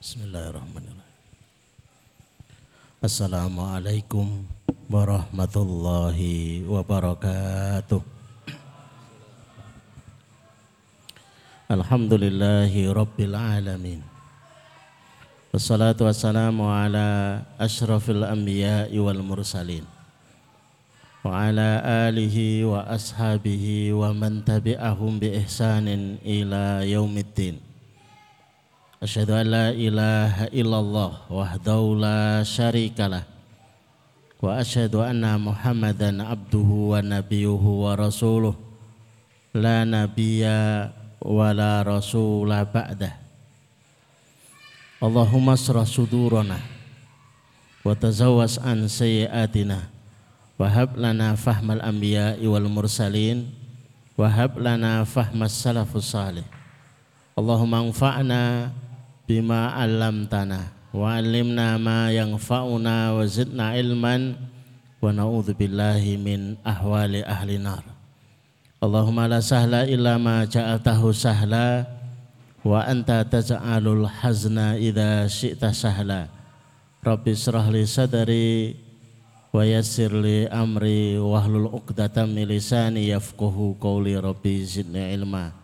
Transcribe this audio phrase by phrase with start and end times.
[0.00, 1.12] بسم الله الرحمن الرحيم
[3.04, 4.26] السلام عليكم
[4.90, 6.18] ورحمة الله
[6.64, 8.00] وبركاته
[11.70, 14.00] الحمد لله رب العالمين
[15.52, 17.08] والصلاة والسلام على
[17.60, 19.84] أشرف الأنبياء والمرسلين
[21.28, 21.68] وعلى
[22.08, 25.86] آله وأصحابه ومن تبعهم بإحسان
[26.24, 27.69] إلى يوم الدين
[29.00, 33.24] أشهد أن لا إله إلا الله وحده لا شريك له
[34.44, 38.54] وأشهد أن محمدا عبده ونبيه ورسوله
[39.56, 40.44] لا نبي
[41.24, 43.12] ولا رسول بعده.
[45.00, 46.60] اللهم اسر صدورنا
[47.84, 49.80] وتزوس عن سيئاتنا
[50.60, 53.48] وهب لنا فهم الأنبياء والمرسلين
[54.20, 56.44] وهب لنا فهم السلف الصالح.
[57.40, 58.70] اللهم انفعنا
[59.30, 59.70] bima
[60.26, 64.34] tanah wa alimna ma yanfa'una wa zidna ilman.
[64.98, 67.86] Wa na'udzu billahi min ahwali ahli nar.
[68.82, 71.86] Allahumma la sahla illa ma ja'altahu sahla.
[72.66, 76.28] Wa anta taj'alul hazna idza syi'ta sahla.
[77.00, 78.76] Rabbi israh li sadri
[79.54, 85.59] wa yassir li amri wahlul 'uqdatam min lisani yafqahu qawli rabbi zidni ilma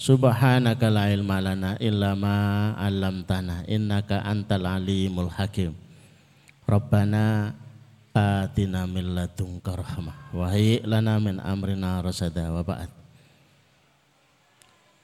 [0.00, 5.76] Subhanaka la ilma lana illa ma 'allamtana innaka antal alimul hakim.
[6.64, 7.52] Rabbana
[8.16, 10.48] atina min ladunka rahmah wa
[10.88, 12.88] lana min amrina rasada wa ba'd.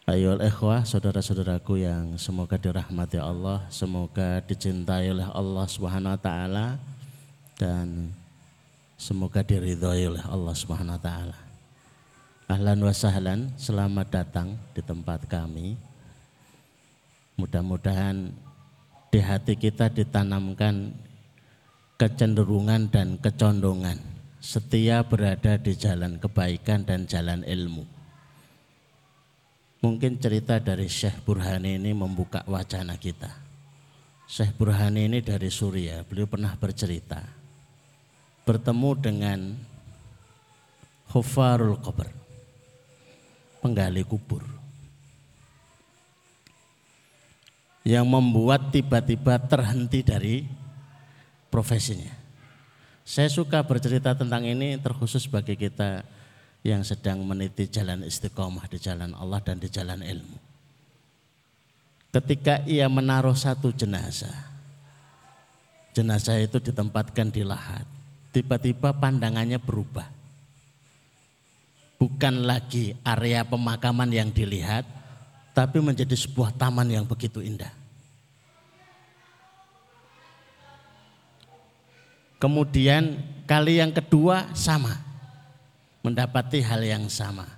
[0.08, 6.80] Ayo ikhwah, saudara-saudaraku yang semoga dirahmati Allah, semoga dicintai oleh Allah Subhanahu wa taala
[7.60, 8.16] dan
[8.96, 11.45] semoga diridhoi oleh Allah Subhanahu wa taala.
[12.46, 15.74] Ahlan wa sahlan, selamat datang di tempat kami.
[17.42, 18.30] Mudah-mudahan
[19.10, 20.94] di hati kita ditanamkan
[21.98, 23.98] kecenderungan dan kecondongan
[24.38, 27.82] setia berada di jalan kebaikan dan jalan ilmu.
[29.82, 33.42] Mungkin cerita dari Syekh Burhani ini membuka wacana kita.
[34.30, 37.26] Syekh Burhani ini dari Suria, beliau pernah bercerita
[38.46, 39.38] bertemu dengan
[41.10, 42.25] Hufarul Qabr
[43.66, 44.46] penggali kubur.
[47.82, 50.46] Yang membuat tiba-tiba terhenti dari
[51.50, 52.14] profesinya.
[53.02, 56.06] Saya suka bercerita tentang ini terkhusus bagi kita
[56.62, 60.38] yang sedang meniti jalan istiqomah di jalan Allah dan di jalan ilmu.
[62.10, 64.34] Ketika ia menaruh satu jenazah,
[65.94, 67.86] jenazah itu ditempatkan di lahat.
[68.34, 70.15] Tiba-tiba pandangannya berubah
[71.96, 74.84] bukan lagi area pemakaman yang dilihat,
[75.56, 77.72] tapi menjadi sebuah taman yang begitu indah.
[82.36, 83.16] Kemudian
[83.48, 85.00] kali yang kedua sama,
[86.04, 87.48] mendapati hal yang sama.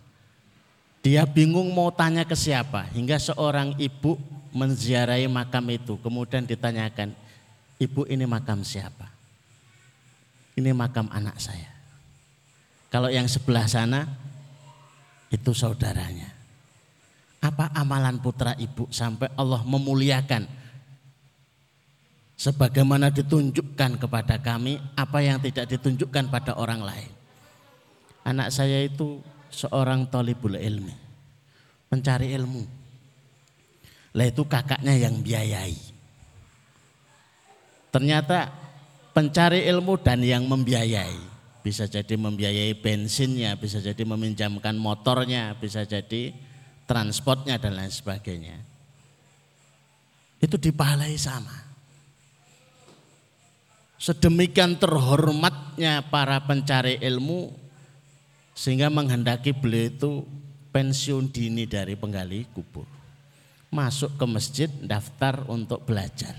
[1.02, 4.14] Dia bingung mau tanya ke siapa, hingga seorang ibu
[4.54, 7.10] menziarahi makam itu, kemudian ditanyakan,
[7.82, 9.10] ibu ini makam siapa?
[10.54, 11.70] Ini makam anak saya.
[12.88, 14.06] Kalau yang sebelah sana,
[15.28, 16.30] itu saudaranya.
[17.38, 20.42] Apa amalan putra ibu sampai Allah memuliakan
[22.34, 27.10] sebagaimana ditunjukkan kepada kami apa yang tidak ditunjukkan pada orang lain.
[28.26, 29.22] Anak saya itu
[29.54, 30.92] seorang tolibul ilmi,
[31.88, 32.64] mencari ilmu.
[34.18, 35.78] Lah itu kakaknya yang biayai.
[37.88, 38.50] Ternyata
[39.14, 41.37] pencari ilmu dan yang membiayai
[41.68, 46.32] bisa jadi membiayai bensinnya, bisa jadi meminjamkan motornya, bisa jadi
[46.88, 48.56] transportnya dan lain sebagainya.
[50.40, 51.52] Itu dipahalai sama.
[54.00, 57.52] Sedemikian terhormatnya para pencari ilmu
[58.56, 60.12] sehingga menghendaki beliau itu
[60.72, 62.88] pensiun dini dari penggali kubur.
[63.68, 66.32] Masuk ke masjid daftar untuk belajar.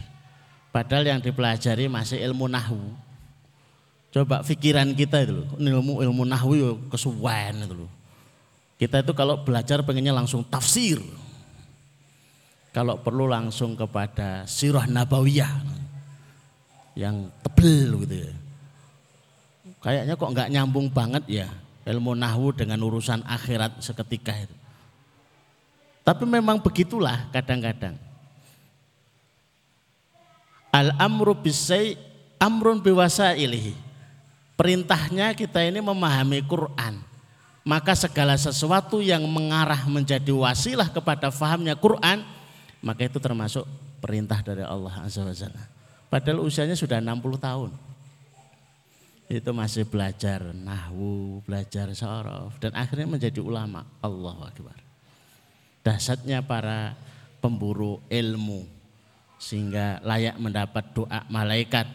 [0.74, 2.82] Padahal yang dipelajari masih ilmu nahu,
[4.10, 7.92] Coba pikiran kita itu loh, ilmu ilmu nahwu kesuwen itu loh.
[8.82, 10.98] Kita itu kalau belajar pengennya langsung tafsir.
[12.74, 15.52] Kalau perlu langsung kepada sirah nabawiyah
[16.98, 18.34] yang tebel gitu ya.
[19.80, 21.48] Kayaknya kok nggak nyambung banget ya
[21.86, 24.56] ilmu nahwu dengan urusan akhirat seketika itu.
[26.02, 27.94] Tapi memang begitulah kadang-kadang.
[30.74, 31.98] Al amru bisai
[32.42, 33.89] amrun biwasa ilihi
[34.60, 37.00] Perintahnya kita ini memahami Quran.
[37.64, 42.28] Maka segala sesuatu yang mengarah menjadi wasilah kepada fahamnya Quran
[42.80, 43.68] maka itu termasuk
[44.00, 45.64] perintah dari Allah Azza wa Jalla.
[46.08, 47.72] Padahal usianya sudah 60 tahun.
[49.30, 53.86] Itu masih belajar nahwu, belajar sorof, dan akhirnya menjadi ulama.
[54.02, 54.74] Allah Akbar.
[55.86, 56.98] Dasarnya para
[57.38, 58.66] pemburu ilmu,
[59.38, 61.86] sehingga layak mendapat doa malaikat,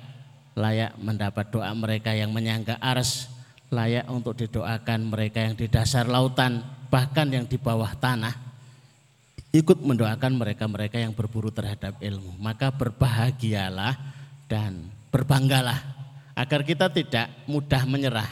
[0.55, 3.27] layak mendapat doa mereka yang menyangga ars,
[3.71, 8.45] layak untuk didoakan mereka yang di dasar lautan, bahkan yang di bawah tanah
[9.55, 12.35] ikut mendoakan mereka-mereka yang berburu terhadap ilmu.
[12.43, 13.95] Maka berbahagialah
[14.51, 15.79] dan berbanggalah
[16.35, 18.27] agar kita tidak mudah menyerah.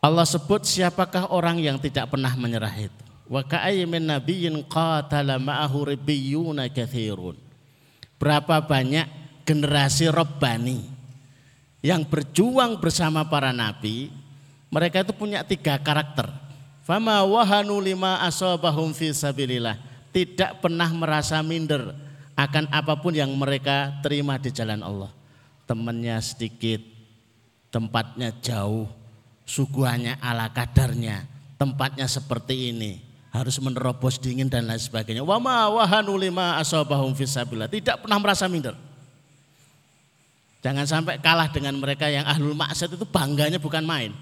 [0.00, 3.04] Allah sebut siapakah orang yang tidak pernah menyerah itu.
[3.24, 5.92] Wa ka'aymin nabiyyin qatala ma'ahu.
[8.20, 10.82] Berapa banyak generasi Rabbani
[11.84, 14.08] yang berjuang bersama para nabi,
[14.72, 16.32] mereka itu punya tiga karakter.
[16.84, 19.76] Fama wahanu lima asobahum fi sabilillah.
[20.08, 21.92] Tidak pernah merasa minder
[22.32, 25.12] akan apa pun yang mereka terima di jalan Allah.
[25.68, 26.80] Temannya sedikit,
[27.68, 28.88] tempatnya jauh,
[29.44, 31.24] suguhannya ala kadarnya,
[31.60, 35.20] tempatnya seperti ini, harus menerobos dingin dan lain sebagainya.
[35.20, 37.68] Wama wahanu lima asobahum fi sabilillah.
[37.68, 38.93] Tidak pernah merasa minder.
[40.64, 44.16] Jangan sampai kalah dengan mereka yang ahlul maksiat itu bangganya bukan main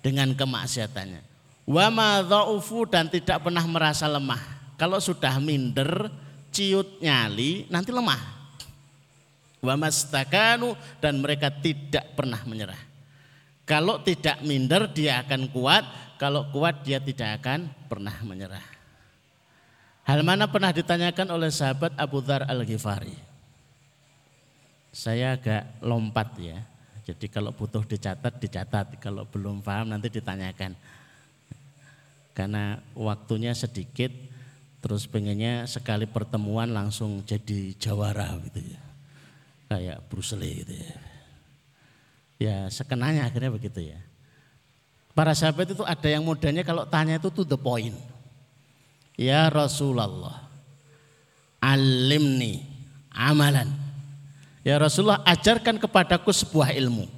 [0.00, 1.20] dengan kemaksiatannya.
[1.68, 1.92] Wa
[2.24, 4.40] dha'ufu dan tidak pernah merasa lemah.
[4.80, 6.08] Kalau sudah minder,
[6.48, 8.40] ciut nyali, nanti lemah.
[9.60, 12.80] Wa mastakanu dan mereka tidak pernah menyerah.
[13.68, 18.64] Kalau tidak minder dia akan kuat, kalau kuat dia tidak akan pernah menyerah.
[20.08, 23.27] Hal mana pernah ditanyakan oleh sahabat Abu Dhar Al-Ghifari.
[24.98, 26.58] Saya agak lompat ya.
[27.06, 28.98] Jadi kalau butuh dicatat, dicatat.
[28.98, 30.74] Kalau belum paham nanti ditanyakan.
[32.34, 34.10] Karena waktunya sedikit
[34.82, 38.80] terus pengennya sekali pertemuan langsung jadi jawara gitu ya.
[39.70, 40.94] Kayak Bruce Lee gitu ya.
[42.38, 44.02] Ya sekenanya akhirnya begitu ya.
[45.14, 47.94] Para sahabat itu ada yang modalnya kalau tanya itu to the point.
[49.14, 50.42] Ya Rasulullah
[51.62, 52.66] alimni
[53.14, 53.87] amalan
[54.68, 57.08] ya Rasulullah ajarkan kepadaku sebuah ilmu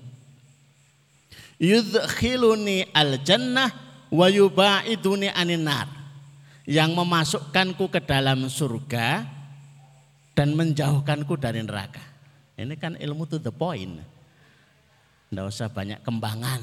[1.60, 3.68] yudkhiluni al jannah
[4.08, 5.86] wa yubaiduni aninar
[6.64, 9.28] yang memasukkanku ke dalam surga
[10.32, 12.00] dan menjauhkanku dari neraka.
[12.56, 14.00] Ini kan ilmu to the point.
[15.28, 16.62] Tidak usah banyak kembangan.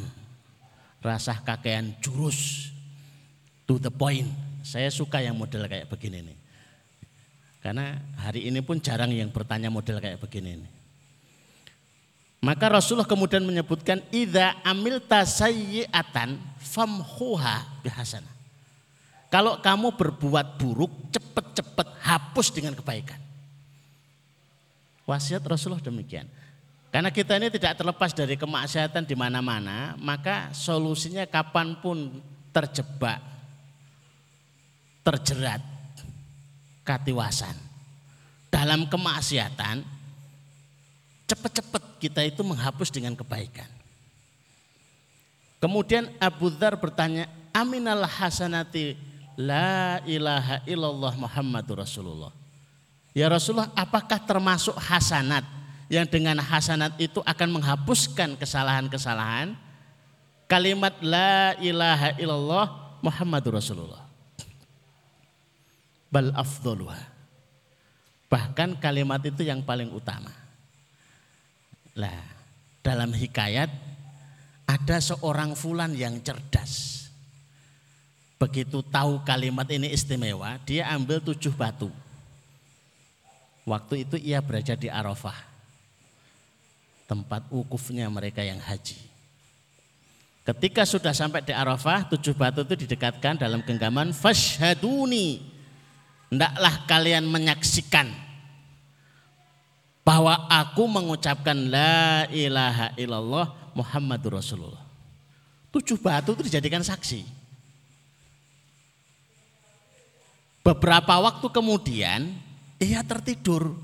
[1.01, 2.71] Rasa kakean jurus.
[3.67, 4.29] To the point.
[4.63, 6.37] Saya suka yang model kayak begini nih.
[7.59, 10.76] Karena hari ini pun jarang yang bertanya model kayak begini nih.
[12.37, 18.37] Maka Rasulullah kemudian menyebutkan idza amilta sayyi'atan famhuha bihasanah.
[19.27, 23.19] Kalau kamu berbuat buruk, cepat-cepat hapus dengan kebaikan.
[25.03, 26.29] Wasiat Rasulullah demikian.
[26.87, 32.23] Karena kita ini tidak terlepas dari kemaksiatan di mana-mana, maka solusinya kapan pun
[32.55, 33.19] terjebak,
[35.03, 35.59] terjerat,
[36.87, 37.55] katiwasan.
[38.47, 39.83] Dalam kemaksiatan,
[41.27, 43.67] cepat-cepat kita itu menghapus dengan kebaikan.
[45.57, 48.93] Kemudian Abu Dhar bertanya, Aminal hasanati
[49.33, 52.29] la ilaha illallah Muhammadur Rasulullah.
[53.17, 55.41] Ya Rasulullah, apakah termasuk hasanat
[55.89, 59.57] yang dengan hasanat itu akan menghapuskan kesalahan-kesalahan?
[60.45, 62.65] Kalimat la ilaha illallah
[63.01, 64.05] Muhammadur Rasulullah.
[66.13, 67.01] Bal afdoluha.
[68.29, 70.46] Bahkan kalimat itu yang paling utama.
[71.97, 72.21] Lah,
[72.85, 73.73] dalam hikayat
[74.69, 77.09] ada seorang fulan yang cerdas.
[78.37, 81.89] Begitu tahu kalimat ini istimewa, dia ambil tujuh batu.
[83.65, 85.35] Waktu itu ia berada di Arafah.
[87.09, 88.99] Tempat wukufnya mereka yang haji.
[90.45, 95.43] Ketika sudah sampai di Arafah, tujuh batu itu didekatkan dalam genggaman fashhaduni.
[96.29, 98.26] Hendaklah kalian menyaksikan
[100.07, 104.79] bahwa aku mengucapkan la ilaha illallah Muhammadur Rasulullah.
[105.67, 107.27] Tujuh batu itu dijadikan saksi.
[110.63, 112.31] Beberapa waktu kemudian
[112.79, 113.75] ia tertidur.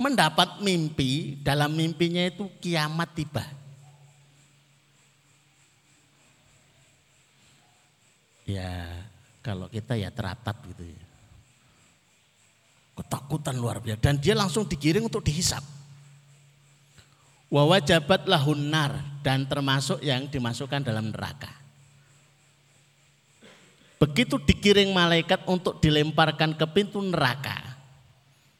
[0.00, 3.44] Mendapat mimpi, dalam mimpinya itu kiamat tiba.
[8.44, 9.04] Ya
[9.40, 11.05] kalau kita ya teratap gitu ya.
[12.96, 14.00] Ketakutan luar biasa.
[14.00, 15.60] Dan dia langsung digiring untuk dihisap.
[17.52, 21.52] Wawajabat lahunar dan termasuk yang dimasukkan dalam neraka.
[23.96, 27.76] Begitu dikiring malaikat untuk dilemparkan ke pintu neraka.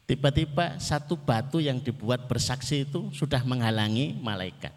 [0.07, 4.71] Tiba-tiba satu batu yang dibuat bersaksi itu sudah menghalangi malaikat.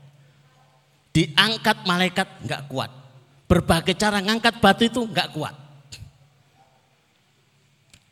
[1.14, 2.92] Diangkat malaikat nggak kuat.
[3.46, 5.69] Berbagai cara ngangkat batu itu nggak kuat.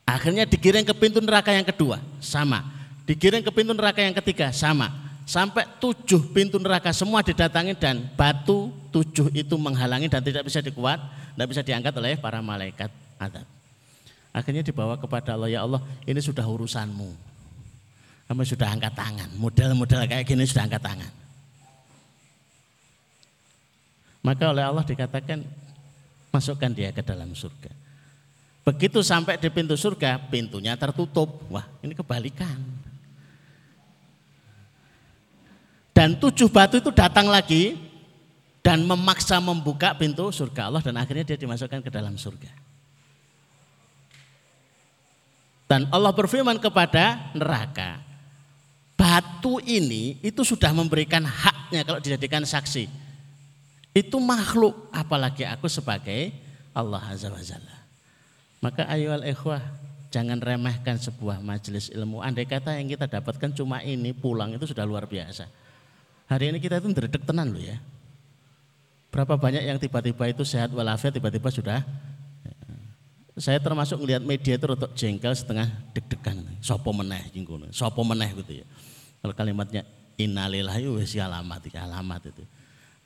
[0.07, 2.63] Akhirnya dikiring ke pintu neraka yang kedua, sama.
[3.03, 4.87] Dikiring ke pintu neraka yang ketiga, sama.
[5.27, 10.95] Sampai tujuh pintu neraka semua didatangi dan batu tujuh itu menghalangi dan tidak bisa dikuat,
[11.35, 12.87] tidak bisa diangkat oleh para malaikat
[13.19, 13.43] adab.
[14.31, 17.11] Akhirnya dibawa kepada Allah, ya Allah ini sudah urusanmu.
[18.31, 21.11] Kamu sudah angkat tangan, model-model kayak gini sudah angkat tangan.
[24.23, 25.43] Maka oleh Allah dikatakan
[26.31, 27.86] masukkan dia ke dalam surga.
[28.67, 31.47] Begitu sampai di pintu surga, pintunya tertutup.
[31.47, 32.59] Wah, ini kebalikan.
[35.95, 37.79] Dan tujuh batu itu datang lagi
[38.59, 42.51] dan memaksa membuka pintu surga Allah dan akhirnya dia dimasukkan ke dalam surga.
[45.71, 48.03] Dan Allah berfirman kepada neraka,
[48.99, 52.91] batu ini itu sudah memberikan haknya kalau dijadikan saksi.
[53.95, 56.35] Itu makhluk, apalagi aku sebagai
[56.75, 57.76] Allah Azza wa Jalla.
[58.57, 59.61] Maka ayo al ikhwah
[60.09, 62.23] jangan remehkan sebuah majelis ilmu.
[62.25, 65.45] Andai kata yang kita dapatkan cuma ini pulang itu sudah luar biasa.
[66.27, 67.77] Hari ini kita itu ndredeg tenan loh ya.
[69.13, 71.81] Berapa banyak yang tiba-tiba itu sehat walafiat tiba-tiba sudah
[73.37, 76.41] saya termasuk melihat media itu rotok jengkel setengah deg-degan.
[76.57, 78.65] Sopo meneh jinggono, sopo meneh gitu ya.
[79.21, 79.85] Kalau kalimatnya
[80.17, 82.43] innalillahi wa alamat, alamat itu.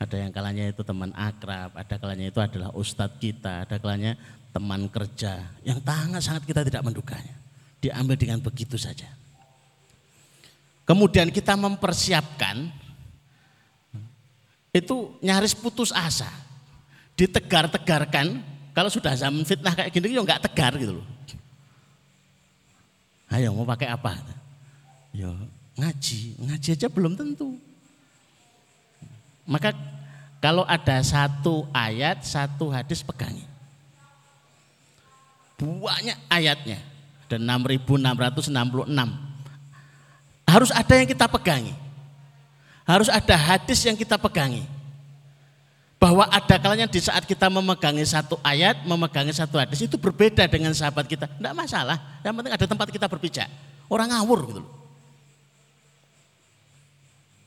[0.02, 4.18] Ada yang kalanya itu teman akrab, ada kalanya itu adalah ustadz kita, ada kalanya
[4.52, 7.36] teman kerja yang sangat sangat kita tidak mendukanya.
[7.82, 9.10] Diambil dengan begitu saja.
[10.86, 12.70] Kemudian kita mempersiapkan
[14.76, 16.30] itu nyaris putus asa.
[17.16, 18.44] Ditegar-tegarkan
[18.76, 21.08] kalau sudah zaman fitnah kayak gini ya nggak tegar gitu loh.
[23.32, 24.20] Ayo mau pakai apa?
[25.16, 25.32] Ya
[25.80, 27.56] ngaji, ngaji aja belum tentu.
[29.48, 29.72] Maka
[30.44, 33.51] kalau ada satu ayat, satu hadis pegangi
[35.62, 36.82] banyak ayatnya.
[37.30, 38.52] Dan 6666.
[40.44, 41.72] Harus ada yang kita pegangi.
[42.84, 44.68] Harus ada hadis yang kita pegangi.
[46.02, 50.74] Bahwa ada kalanya di saat kita memegangi satu ayat, memegangi satu hadis itu berbeda dengan
[50.74, 51.30] sahabat kita.
[51.30, 53.48] Tidak masalah, yang penting ada tempat kita berpijak.
[53.86, 54.72] Orang ngawur gitu loh.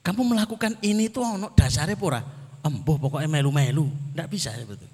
[0.07, 2.23] Kamu melakukan ini tuh ono dasarnya pura.
[2.63, 3.91] Embuh pokoknya melu-melu.
[4.13, 4.94] Tidak bisa sebetulnya.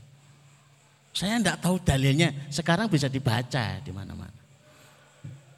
[1.11, 4.41] Saya tidak tahu dalilnya, sekarang bisa dibaca di mana-mana.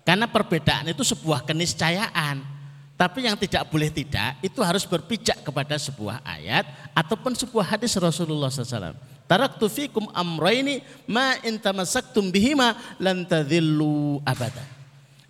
[0.03, 2.63] Karena perbedaan itu sebuah keniscayaan.
[2.99, 6.63] Tapi yang tidak boleh tidak, itu harus berpijak kepada sebuah ayat
[6.95, 8.95] ataupun sebuah hadis Rasulullah SAW.
[9.27, 14.63] Taraktu fikum amroini ma intamasaktum bihima lan tadhillu abada.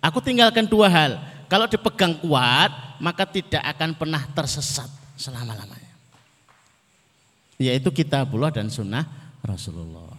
[0.03, 1.11] Aku tinggalkan dua hal.
[1.49, 5.93] Kalau dipegang kuat, maka tidak akan pernah tersesat selama-lamanya.
[7.57, 9.07] Yaitu kitabullah dan sunnah
[9.41, 10.12] Rasulullah.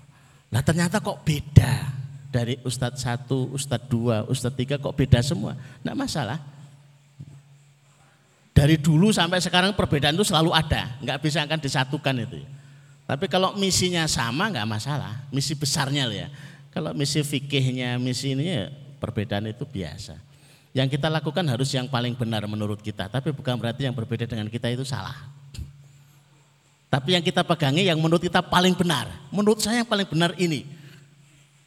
[0.52, 1.90] Nah ternyata kok beda
[2.34, 5.54] dari ustadz satu, ustadz dua, ustadz tiga kok beda semua.
[5.54, 6.42] Tidak masalah.
[8.54, 12.38] Dari dulu sampai sekarang perbedaan itu selalu ada, nggak bisa akan disatukan itu.
[13.04, 16.28] Tapi kalau misinya sama nggak masalah, misi besarnya ya.
[16.70, 18.66] Kalau misi fikihnya, misi ini ya,
[19.02, 20.18] perbedaan itu biasa.
[20.74, 24.50] Yang kita lakukan harus yang paling benar menurut kita, tapi bukan berarti yang berbeda dengan
[24.50, 25.33] kita itu salah.
[26.94, 29.10] Tapi yang kita pegangi yang menurut kita paling benar.
[29.34, 30.62] Menurut saya yang paling benar ini.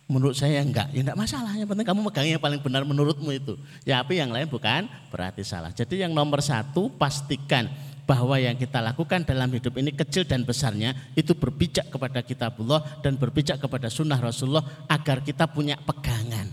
[0.08, 1.52] Menurut saya enggak, ya enggak masalah.
[1.52, 3.60] Yang penting kamu megangi yang paling benar menurutmu itu.
[3.84, 5.76] Ya tapi yang lain bukan berarti salah.
[5.76, 7.68] Jadi yang nomor satu pastikan
[8.08, 13.20] bahwa yang kita lakukan dalam hidup ini kecil dan besarnya itu berpijak kepada kitabullah dan
[13.20, 16.48] berpijak kepada sunnah Rasulullah agar kita punya pegangan.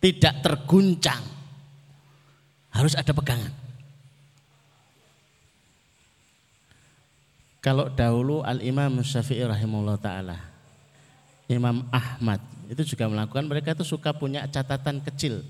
[0.00, 1.20] Tidak terguncang.
[2.72, 3.61] Harus ada pegangan.
[7.62, 10.34] Kalau dahulu Al-Imam Syafi'i rahimahullah ta'ala,
[11.46, 15.46] Imam Ahmad itu juga melakukan, mereka itu suka punya catatan kecil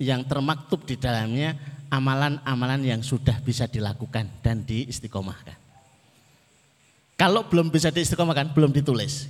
[0.00, 1.60] yang termaktub di dalamnya
[1.92, 5.60] amalan-amalan yang sudah bisa dilakukan dan diistiqomahkan.
[7.20, 9.28] Kalau belum bisa diistiqomahkan, belum ditulis.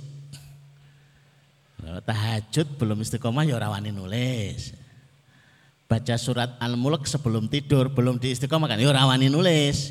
[1.79, 4.71] tahajud belum istiqomah ya rawani nulis.
[5.89, 9.89] Baca surat Al-Mulk sebelum tidur belum diistiqomahkan ya rawani nulis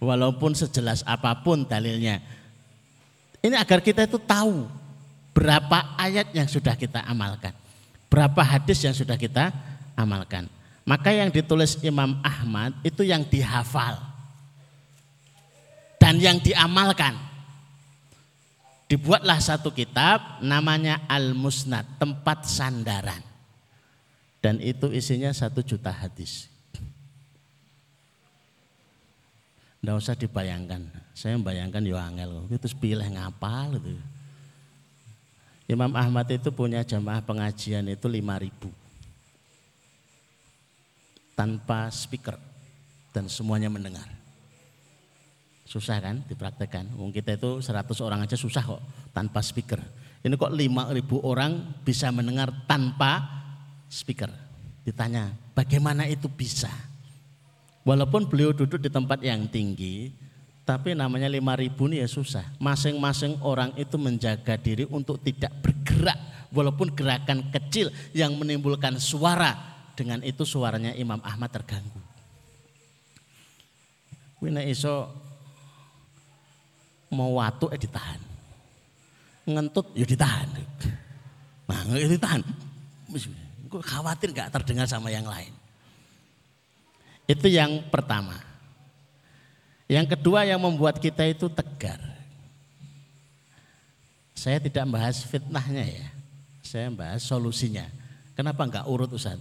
[0.00, 2.18] walaupun sejelas apa pun dalilnya.
[3.44, 4.66] Ini agar kita itu tahu
[5.36, 7.52] berapa ayat yang sudah kita amalkan,
[8.08, 9.52] berapa hadis yang sudah kita
[9.94, 10.48] amalkan.
[10.88, 14.00] Maka yang ditulis Imam Ahmad itu yang dihafal
[16.00, 17.14] dan yang diamalkan.
[18.90, 23.22] Dibuatlah satu kitab namanya Al-Musnad, tempat sandaran.
[24.42, 26.50] Dan itu isinya satu juta hadis.
[29.80, 30.92] Tidak usah dibayangkan.
[31.16, 32.44] Saya membayangkan yo angel.
[32.52, 33.96] Itu pilih ngapal itu.
[35.70, 38.68] Imam Ahmad itu punya jamaah pengajian itu 5000
[41.38, 42.36] tanpa speaker
[43.14, 44.04] dan semuanya mendengar.
[45.64, 46.90] Susah kan dipraktekkan.
[46.90, 48.82] Mungkin kita itu 100 orang aja susah kok
[49.14, 49.78] tanpa speaker.
[50.26, 50.90] Ini kok 5000
[51.22, 53.22] orang bisa mendengar tanpa
[53.86, 54.28] speaker.
[54.82, 56.68] Ditanya, bagaimana itu bisa?
[57.90, 60.14] Walaupun beliau duduk di tempat yang tinggi,
[60.62, 62.46] tapi namanya lima ribu ini ya susah.
[62.62, 66.14] Masing-masing orang itu menjaga diri untuk tidak bergerak.
[66.54, 69.58] Walaupun gerakan kecil yang menimbulkan suara.
[69.98, 71.98] Dengan itu suaranya Imam Ahmad terganggu.
[74.38, 75.10] Wina iso
[77.10, 78.22] mau watu eh ditahan.
[79.50, 80.46] Ngentut ya ditahan.
[81.66, 82.40] Nah, ya ditahan.
[83.82, 85.59] Khawatir gak terdengar sama yang lain.
[87.30, 88.34] Itu yang pertama.
[89.86, 92.02] Yang kedua yang membuat kita itu tegar.
[94.34, 96.06] Saya tidak membahas fitnahnya ya.
[96.66, 97.86] Saya membahas solusinya.
[98.34, 99.38] Kenapa enggak urut Ustaz?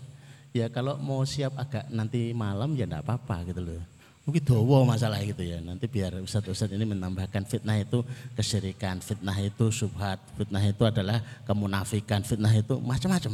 [0.53, 3.81] Ya kalau mau siap agak nanti malam ya enggak apa-apa gitu loh.
[4.25, 5.57] Mungkin dowo masalah gitu ya.
[5.57, 8.05] Nanti biar Ustaz-Ustaz ini menambahkan fitnah itu
[8.37, 11.17] kesyirikan, fitnah itu subhat, fitnah itu adalah
[11.49, 13.33] kemunafikan, fitnah itu macam-macam.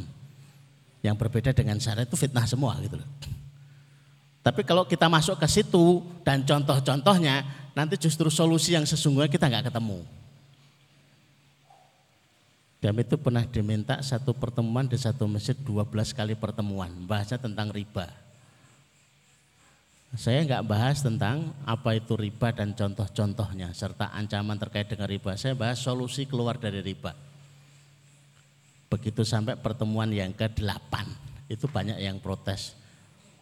[1.04, 3.10] Yang berbeda dengan syarat itu fitnah semua gitu loh.
[4.46, 7.42] Tapi kalau kita masuk ke situ dan contoh-contohnya,
[7.74, 10.06] nanti justru solusi yang sesungguhnya kita nggak ketemu.
[12.78, 18.06] Kami itu pernah diminta satu pertemuan di satu masjid 12 kali pertemuan, bahasnya tentang riba.
[20.14, 25.34] Saya nggak bahas tentang apa itu riba dan contoh-contohnya, serta ancaman terkait dengan riba.
[25.42, 27.18] Saya bahas solusi keluar dari riba.
[28.94, 30.94] Begitu sampai pertemuan yang ke-8,
[31.50, 32.85] itu banyak yang protes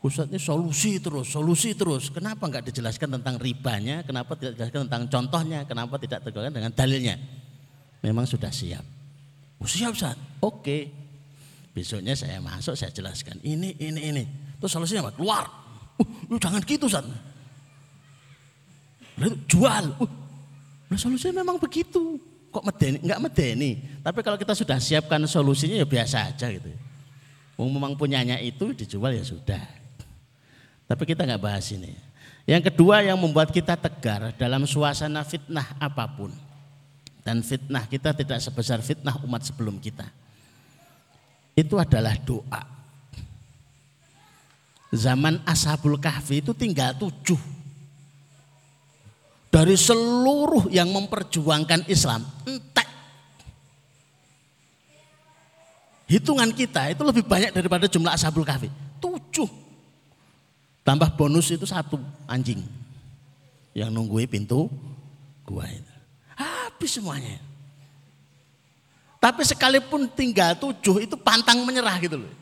[0.03, 2.11] Ustaz ini solusi terus, solusi terus.
[2.11, 4.03] Kenapa enggak dijelaskan tentang ribanya?
[4.03, 5.63] Kenapa tidak dijelaskan tentang contohnya?
[5.63, 7.15] Kenapa tidak dijelaskan dengan dalilnya?
[8.03, 8.83] Memang sudah siap.
[9.63, 10.19] Oh, siap Ustaz.
[10.43, 10.91] Oke.
[11.71, 13.39] Besoknya saya masuk, saya jelaskan.
[13.47, 14.23] Ini, ini, ini.
[14.59, 15.15] Terus solusinya apa?
[15.15, 15.47] Keluar.
[15.95, 17.07] Uh, jangan gitu Ustaz.
[19.15, 19.85] Lalu jual.
[20.03, 20.11] Uh,
[20.91, 22.19] nah solusinya memang begitu.
[22.51, 22.99] Kok medeni?
[23.07, 23.71] Enggak medeni.
[24.03, 26.67] Tapi kalau kita sudah siapkan solusinya ya biasa aja gitu.
[27.55, 29.82] Memang punyanya itu dijual ya sudah.
[30.93, 31.89] Tapi kita nggak bahas ini.
[32.45, 36.29] Yang kedua yang membuat kita tegar dalam suasana fitnah apa pun.
[37.25, 40.05] Dan fitnah kita tidak sebesar fitnah umat sebelum kita.
[41.57, 42.61] Itu adalah doa.
[44.93, 47.41] Zaman Ashabul Kahfi itu tinggal tujuh.
[49.49, 52.85] Dari seluruh yang memperjuangkan Islam, entek.
[56.05, 58.69] Hitungan kita itu lebih banyak daripada jumlah Ashabul Kahfi.
[59.01, 59.62] Tujuh.
[60.83, 61.95] Tambah bonus itu satu
[62.27, 62.59] anjing
[63.71, 64.67] yang nungguin pintu
[65.47, 65.93] gua itu.
[66.35, 67.39] Habis semuanya.
[69.23, 72.33] Tapi sekalipun tinggal tujuh itu pantang menyerah gitu loh.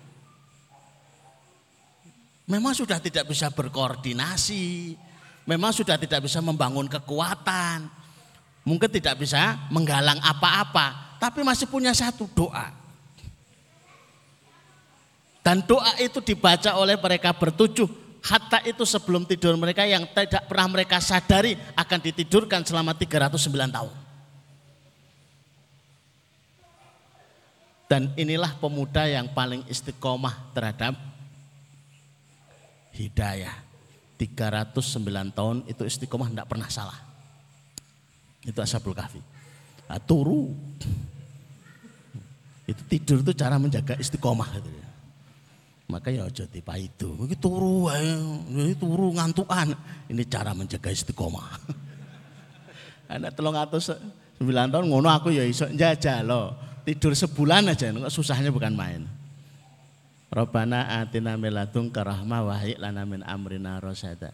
[2.50, 4.98] Memang sudah tidak bisa berkoordinasi,
[5.46, 7.86] memang sudah tidak bisa membangun kekuatan,
[8.66, 12.74] mungkin tidak bisa menggalang apa-apa, tapi masih punya satu doa.
[15.46, 20.70] Dan doa itu dibaca oleh mereka bertujuh Hatta itu sebelum tidur mereka yang tidak pernah
[20.70, 23.94] mereka sadari akan ditidurkan selama 309 tahun.
[27.90, 30.96] Dan inilah pemuda yang paling istiqomah terhadap
[32.94, 33.58] hidayah.
[34.22, 36.96] 309 tahun itu istiqomah tidak pernah salah.
[38.46, 39.18] Itu Ashabul Kahfi.
[39.90, 40.54] Nah, turu.
[42.70, 44.62] Itu tidur itu cara menjaga istiqomah.
[44.62, 44.91] Gitu ya.
[45.92, 47.10] Maka ya aja itu.
[47.28, 48.16] Iki turu wae,
[48.80, 49.76] turu ngantukan.
[50.08, 51.52] Ini cara menjaga istiqomah.
[53.12, 53.92] Anak telung atus
[54.40, 56.56] sembilan tahun ngono aku ya iso njajal loh.
[56.88, 59.04] Tidur sebulan aja, susahnya bukan main.
[60.32, 64.32] Robbana atina miladun karahmah wahyi lana min amrina rosada.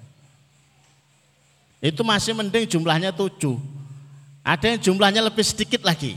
[1.82, 3.58] Itu masih mending jumlahnya tujuh.
[4.46, 6.16] Ada yang jumlahnya lebih sedikit lagi.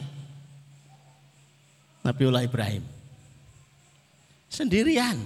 [2.04, 2.99] Nabiullah Ibrahim
[4.50, 5.16] sendirian.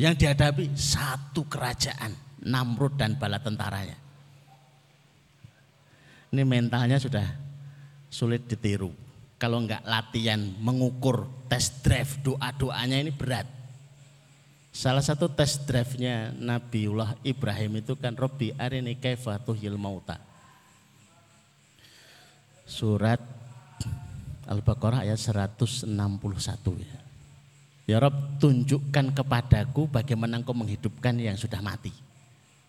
[0.00, 2.16] Yang dihadapi satu kerajaan,
[2.48, 3.98] Namrud dan bala tentaranya.
[6.30, 7.26] Ini mentalnya sudah
[8.08, 8.94] sulit ditiru.
[9.36, 13.44] Kalau enggak latihan mengukur test drive doa-doanya ini berat.
[14.70, 20.30] Salah satu test drive-nya Nabiullah Ibrahim itu kan Robbi arini kaifa tuhyil mauta.
[22.70, 23.18] surat
[24.50, 25.86] Al-Baqarah ayat 161
[26.82, 26.98] ya.
[27.86, 31.90] Ya Rob tunjukkan kepadaku bagaimana engkau menghidupkan yang sudah mati.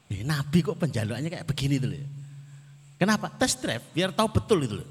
[0.10, 2.08] Eh, Nabi kok penjaluannya kayak begini dulu ya.
[3.02, 3.34] Kenapa?
[3.34, 4.89] Test drive biar tahu betul itu loh.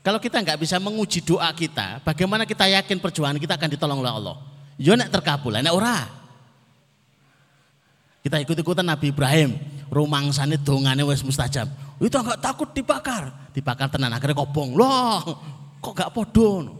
[0.00, 4.12] Kalau kita nggak bisa menguji doa kita, bagaimana kita yakin perjuangan kita akan ditolong oleh
[4.12, 4.36] Allah?
[4.80, 6.08] Yo nek terkabul, nek ora.
[8.24, 9.60] Kita ikut-ikutan Nabi Ibrahim,
[9.92, 11.68] rumangsane dongane wis mustajab.
[12.00, 13.52] Itu enggak takut dibakar.
[13.52, 14.72] Dibakar tenan akhirnya kobong.
[14.72, 15.24] Loh,
[15.78, 16.74] kok gak podo?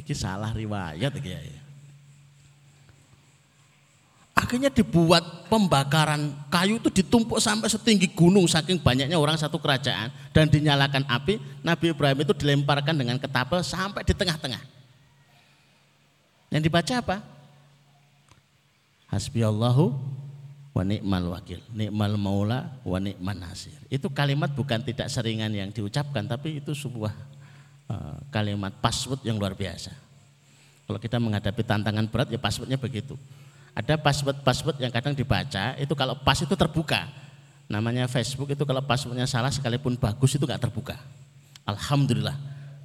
[0.00, 1.40] Iki salah riwayat iki ya.
[4.40, 10.48] Akhirnya dibuat pembakaran kayu itu ditumpuk sampai setinggi gunung saking banyaknya orang satu kerajaan dan
[10.48, 11.36] dinyalakan api.
[11.60, 14.62] Nabi Ibrahim itu dilemparkan dengan ketapel sampai di tengah-tengah.
[16.50, 17.16] Yang dibaca apa?
[19.12, 19.94] Hasbi Allahu
[20.70, 23.74] wa ni'mal wakil, ni'mal maula wa ni'man nasir.
[23.90, 27.10] Itu kalimat bukan tidak seringan yang diucapkan tapi itu sebuah
[27.90, 29.90] uh, kalimat password yang luar biasa.
[30.86, 33.14] Kalau kita menghadapi tantangan berat ya passwordnya begitu.
[33.70, 37.06] Ada password-password yang kadang dibaca, itu kalau pas itu terbuka.
[37.70, 40.98] Namanya Facebook itu kalau passwordnya salah sekalipun bagus itu nggak terbuka.
[41.62, 42.34] Alhamdulillah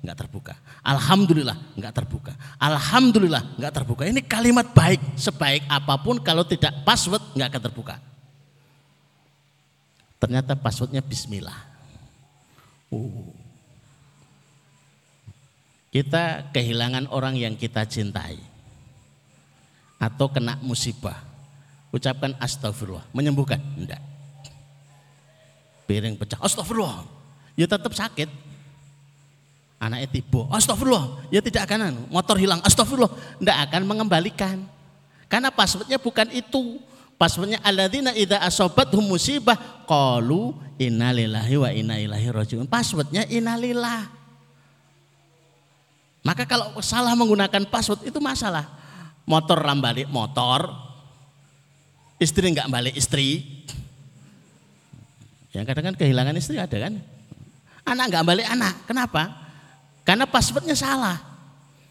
[0.06, 0.54] nggak terbuka.
[0.86, 2.34] Alhamdulillah nggak terbuka.
[2.62, 4.04] Alhamdulillah nggak terbuka.
[4.06, 7.96] Ini kalimat baik sebaik apa pun kalau tidak password nggak akan terbuka.
[10.22, 11.58] Ternyata passwordnya Bismillah.
[12.94, 13.34] Uh.
[15.90, 18.36] Kita kehilangan orang yang kita cintai
[19.96, 21.24] atau kena musibah.
[21.96, 23.64] Ucapkan astagfirullah, menyembuhkan?
[23.80, 24.04] Enggak.
[25.88, 27.08] Piring pecah, astagfirullah.
[27.56, 28.28] Ya tetap sakit.
[29.76, 31.28] Anaknya tiba, astagfirullah.
[31.30, 33.12] Ya tidak akan, anu, motor hilang, astagfirullah.
[33.38, 34.58] Enggak akan mengembalikan.
[35.28, 36.80] Karena passwordnya bukan itu.
[37.16, 39.56] Passwordnya alladzina idza asobathum musibah
[39.88, 42.32] qalu innalillahi wa inna ilaihi.
[42.68, 44.12] Passwordnya innalillah.
[46.26, 48.66] Maka kalau salah menggunakan password itu masalah
[49.30, 50.74] motor ram balik motor,
[52.18, 53.46] istri nggak balik istri.
[55.54, 56.98] Yang kadang kan kehilangan istri ada kan.
[57.86, 59.45] Anak nggak balik anak, kenapa?
[60.06, 61.18] Karena passwordnya salah.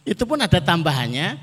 [0.06, 1.34] Itu pun ada tambahannya.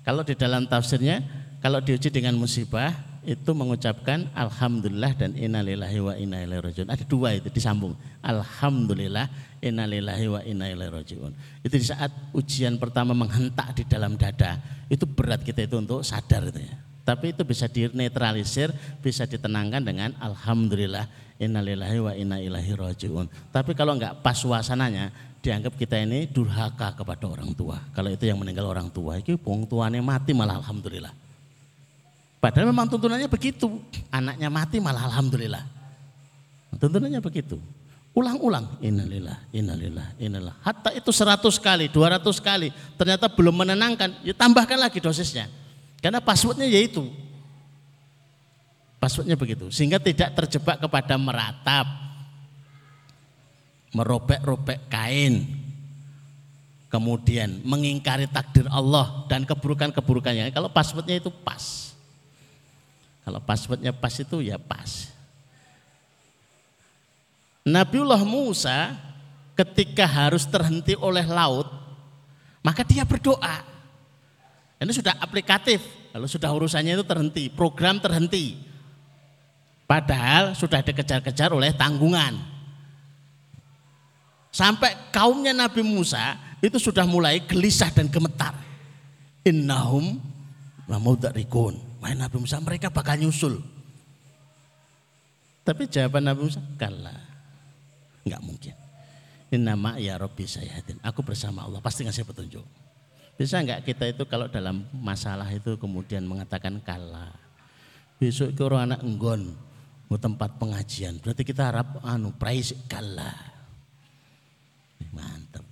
[0.00, 1.20] Kalau di dalam tafsirnya,
[1.60, 2.94] kalau diuji dengan musibah,
[3.26, 6.86] itu mengucapkan alhamdulillah dan innalillahi wa inna ilaihi rajiun.
[6.86, 7.98] Ada dua itu disambung.
[8.22, 9.26] Alhamdulillah
[9.58, 11.34] innalillahi wa inna ilaihi rajiun.
[11.66, 16.54] Itu di saat ujian pertama menghentak di dalam dada, itu berat kita itu untuk sadar
[16.54, 16.78] itu ya.
[17.02, 18.70] Tapi itu bisa dinetralisir,
[19.02, 21.06] bisa ditenangkan dengan alhamdulillah
[21.42, 23.26] innalillahi wa inna ilaihi rajiun.
[23.50, 25.10] Tapi kalau enggak pas suasananya,
[25.46, 27.78] dianggap kita ini durhaka kepada orang tua.
[27.94, 31.14] Kalau itu yang meninggal orang tua, itu wong tuane mati malah alhamdulillah.
[32.42, 33.78] Padahal memang tuntunannya begitu.
[34.10, 35.62] Anaknya mati malah alhamdulillah.
[36.78, 37.62] Tuntunannya begitu.
[38.16, 38.80] Ulang-ulang.
[38.80, 40.56] Innalillah, innalillah, innalillah.
[40.64, 42.68] Hatta itu 100 kali, 200 kali.
[42.96, 44.24] Ternyata belum menenangkan.
[44.26, 45.46] Ya tambahkan lagi dosisnya.
[46.02, 47.06] Karena passwordnya yaitu.
[48.96, 49.68] Passwordnya begitu.
[49.68, 52.05] Sehingga tidak terjebak kepada meratap.
[53.94, 55.46] Merobek-robek kain.
[56.86, 60.54] Kemudian mengingkari takdir Allah dan keburukan-keburukannya.
[60.54, 61.92] Kalau passwordnya itu pas.
[63.26, 65.10] Kalau passwordnya pas itu ya pas.
[67.66, 68.94] Nabiullah Musa
[69.58, 71.66] ketika harus terhenti oleh laut,
[72.62, 73.66] maka dia berdoa.
[74.78, 75.82] Ini sudah aplikatif,
[76.14, 78.54] kalau sudah urusannya itu terhenti, program terhenti.
[79.88, 82.55] Padahal sudah dikejar-kejar oleh tanggungan.
[84.56, 88.56] Sampai kaumnya Nabi Musa itu sudah mulai gelisah dan gemetar.
[89.44, 90.16] Innahum
[90.88, 92.00] lamaudarikun.
[92.00, 93.60] Wahai Nabi Musa, mereka bakal nyusul.
[95.60, 97.20] Tapi jawaban Nabi Musa, kalah.
[98.24, 98.74] Enggak mungkin.
[99.52, 101.04] Ini nama ya Robbi sayatin.
[101.04, 102.64] Aku bersama Allah, pasti ngasih petunjuk.
[103.36, 107.36] Bisa enggak kita itu kalau dalam masalah itu kemudian mengatakan kalah.
[108.16, 109.52] Besok ke orang anak enggon,
[110.08, 111.20] mau tempat pengajian.
[111.20, 113.55] Berarti kita harap anu praise kalah.
[115.12, 115.64] Mantap.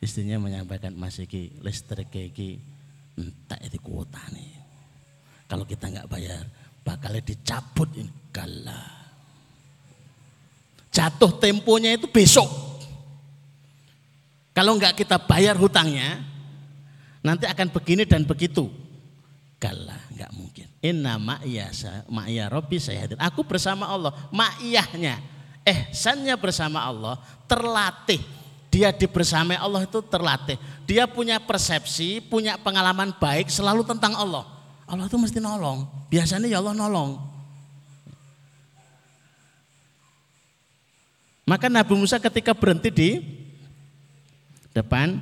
[0.00, 2.60] Istrinya menyampaikan Mas Iki listrik iki
[3.16, 4.52] entah itu kuota nih.
[5.48, 6.44] Kalau kita nggak bayar,
[6.84, 8.90] bakalnya dicabut ini kalah.
[10.94, 12.46] Jatuh temponya itu besok.
[14.54, 16.22] Kalau nggak kita bayar hutangnya,
[17.18, 18.70] nanti akan begini dan begitu.
[19.58, 20.66] Kalah, nggak mungkin.
[20.84, 23.18] Inna ma'iyah ma'iyah Robbi saya hadir.
[23.18, 24.14] Aku bersama Allah.
[24.30, 25.18] Ma'iyahnya,
[25.64, 28.20] ehsannya bersama Allah terlatih.
[28.68, 30.60] Dia di bersama Allah itu terlatih.
[30.84, 34.44] Dia punya persepsi, punya pengalaman baik selalu tentang Allah.
[34.84, 35.88] Allah itu mesti nolong.
[36.12, 37.16] Biasanya ya Allah nolong.
[41.44, 43.10] Maka Nabi Musa ketika berhenti di
[44.72, 45.20] depan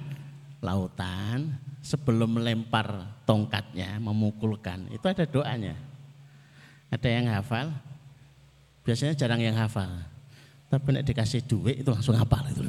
[0.63, 5.75] lautan sebelum melempar tongkatnya, memukulkan, itu ada doanya.
[6.89, 7.75] Ada yang hafal?
[8.87, 10.12] Biasanya jarang yang hafal.
[10.73, 12.65] Tapi nek dikasih duit itu langsung hafal itu.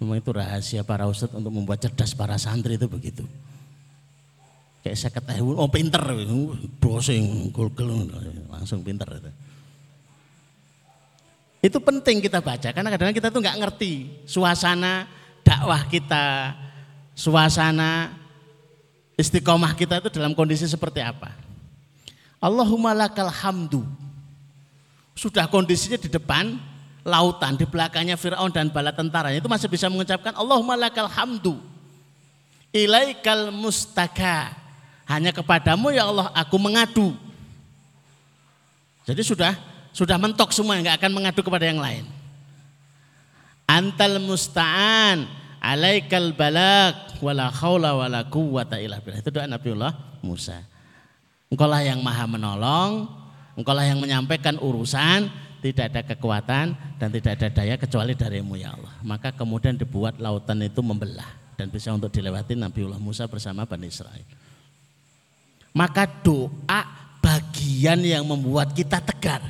[0.00, 3.28] Memang itu rahasia para ustadz untuk membuat cerdas para santri itu begitu.
[4.80, 6.00] Kayak saya ketahui, oh pinter,
[6.80, 8.08] browsing, Google,
[8.48, 9.30] langsung pinter itu.
[11.60, 13.92] Itu penting kita baca karena kadang-kadang kita tuh nggak ngerti
[14.24, 15.04] suasana
[15.44, 16.56] dakwah kita,
[17.12, 18.16] suasana
[19.18, 21.36] istiqomah kita itu dalam kondisi seperti apa.
[22.40, 23.84] Allahumma lakal hamdu.
[25.18, 26.67] Sudah kondisinya di depan
[27.08, 31.56] lautan, di belakangnya Fir'aun dan bala tentaranya itu masih bisa mengucapkan Allahumma lakal hamdu.
[32.68, 34.52] Ilaikal mustaka.
[35.08, 37.16] Hanya kepadamu ya Allah aku mengadu.
[39.08, 39.56] Jadi sudah
[39.96, 42.04] sudah mentok semua, nggak akan mengadu kepada yang lain.
[43.64, 45.24] Antal musta'an,
[45.64, 49.20] alaikal balak, wala khawla wala quwwata illa billah.
[49.24, 50.60] Itu doa Nabiullah Musa.
[51.48, 53.08] Engkaulah yang maha menolong,
[53.56, 56.66] engkaulah yang menyampaikan urusan, tidak ada kekuatan
[56.98, 58.94] dan tidak ada daya kecuali darimu ya Allah.
[59.02, 64.26] Maka kemudian dibuat lautan itu membelah dan bisa untuk dilewati Nabiullah Musa bersama Bani Israel.
[65.74, 66.80] Maka doa
[67.18, 69.42] bagian yang membuat kita tegar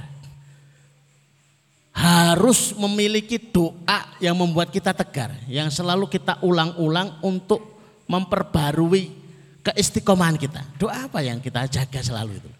[1.99, 7.59] harus memiliki doa yang membuat kita tegar, yang selalu kita ulang-ulang untuk
[8.07, 9.11] memperbarui
[9.66, 10.62] keistiqomahan kita.
[10.79, 12.51] Doa apa yang kita jaga selalu itu?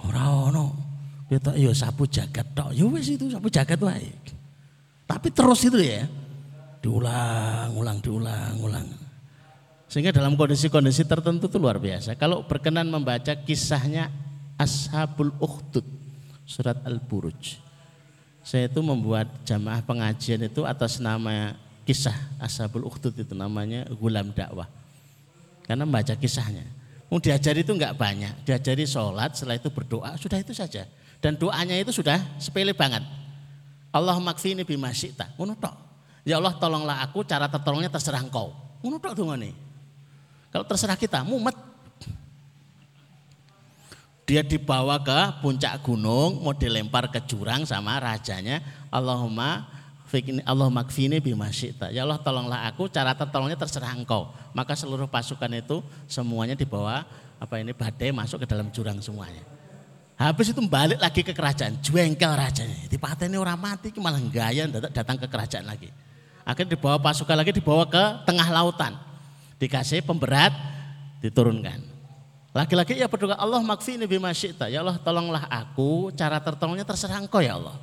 [0.00, 0.91] Ora ono.
[1.32, 2.76] Kita yo sapu jagat tok.
[2.76, 4.12] Yo wis itu sapu jagat wae.
[5.08, 6.04] Tapi terus itu ya.
[6.84, 8.88] Diulang, ulang, diulang, ulang.
[9.88, 12.20] Sehingga dalam kondisi-kondisi tertentu itu luar biasa.
[12.20, 14.12] Kalau berkenan membaca kisahnya
[14.60, 15.88] Ashabul Ukhdud
[16.44, 17.62] surat Al-Buruj
[18.42, 21.54] saya itu membuat jamaah pengajian itu atas nama
[21.86, 24.66] kisah Ashabul Ukhdud itu namanya Gulam Dakwah.
[25.62, 26.66] Karena membaca kisahnya.
[27.06, 30.88] Mau diajari itu enggak banyak, diajari sholat, setelah itu berdoa, sudah itu saja.
[31.22, 33.06] Dan doanya itu sudah sepele banget.
[33.94, 35.30] Allah makfini bima syi'ta.
[36.26, 38.50] Ya Allah tolonglah aku, cara tertolongnya terserah engkau.
[38.82, 39.54] Ngono tok dongane.
[40.50, 41.54] Kalau terserah kita, mumet
[44.22, 48.62] dia dibawa ke puncak gunung, mau dilempar ke jurang sama rajanya.
[48.90, 49.66] Allahumma
[50.44, 51.88] Allah makfini bimasyita.
[51.94, 54.28] Ya Allah tolonglah aku, cara tertolongnya terserah engkau.
[54.52, 57.06] Maka seluruh pasukan itu semuanya dibawa
[57.40, 59.61] apa ini badai masuk ke dalam jurang semuanya.
[60.16, 62.86] Habis itu balik lagi ke kerajaan, juengkel rajanya.
[62.86, 65.90] Di ini orang mati, malah gaya datang ke kerajaan lagi.
[66.46, 68.94] Akhirnya dibawa pasukan lagi, dibawa ke tengah lautan.
[69.58, 70.54] Dikasih pemberat,
[71.22, 71.82] diturunkan.
[72.52, 74.68] Laki-laki ya berdoa Allah makfini bima syi'ta.
[74.68, 77.80] Ya Allah tolonglah aku, cara tertolongnya terserah engkau ya Allah.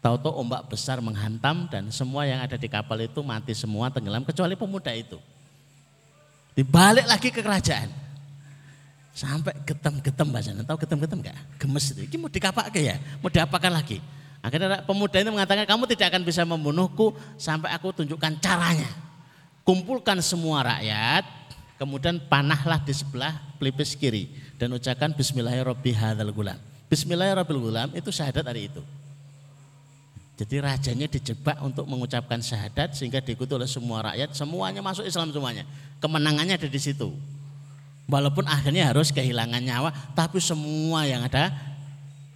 [0.00, 4.56] Tahu-tahu ombak besar menghantam dan semua yang ada di kapal itu mati semua tenggelam kecuali
[4.56, 5.20] pemuda itu.
[6.56, 8.09] Dibalik lagi ke kerajaan.
[9.20, 10.64] Sampai getem-getem bahasanya.
[10.64, 11.36] Tahu getem-getem enggak?
[11.60, 12.08] Gemes itu.
[12.08, 12.96] Ini mau dikapak ke ya?
[13.20, 14.00] Mau diapakan lagi?
[14.40, 18.88] Akhirnya pemuda itu mengatakan kamu tidak akan bisa membunuhku sampai aku tunjukkan caranya.
[19.60, 21.28] Kumpulkan semua rakyat,
[21.80, 24.28] Kemudian panahlah di sebelah pelipis kiri
[24.60, 26.60] dan ucapkan Bismillahirrahmanirrahim.
[26.92, 28.84] Bismillahirrahmanirrahim itu syahadat hari itu.
[30.36, 35.64] Jadi rajanya dijebak untuk mengucapkan syahadat sehingga diikuti oleh semua rakyat, semuanya masuk Islam semuanya.
[36.04, 37.16] Kemenangannya ada di situ.
[38.10, 41.54] Walaupun akhirnya harus kehilangan nyawa, tapi semua yang ada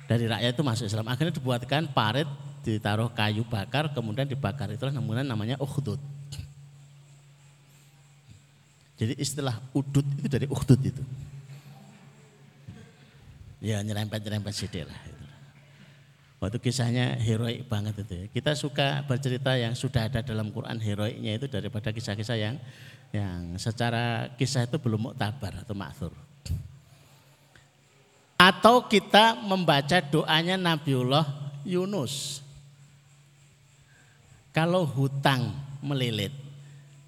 [0.06, 1.10] dari rakyat itu masuk Islam.
[1.10, 2.30] Akhirnya dibuatkan parit,
[2.62, 4.70] ditaruh kayu bakar, kemudian dibakar.
[4.70, 5.98] Itulah namanya namanya ukhdud.
[8.94, 11.02] Jadi istilah udut itu dari ukhdud itu.
[13.58, 15.13] Ya nyerempet-nyerempet sidik lah.
[16.44, 18.24] Waktu kisahnya heroik banget itu ya.
[18.28, 22.60] Kita suka bercerita yang sudah ada dalam Quran heroiknya itu daripada kisah-kisah yang
[23.16, 26.12] yang secara kisah itu belum muktabar atau makthur.
[28.36, 31.24] Atau kita membaca doanya Nabiullah
[31.64, 32.44] Yunus.
[34.52, 35.48] Kalau hutang
[35.80, 36.36] melilit,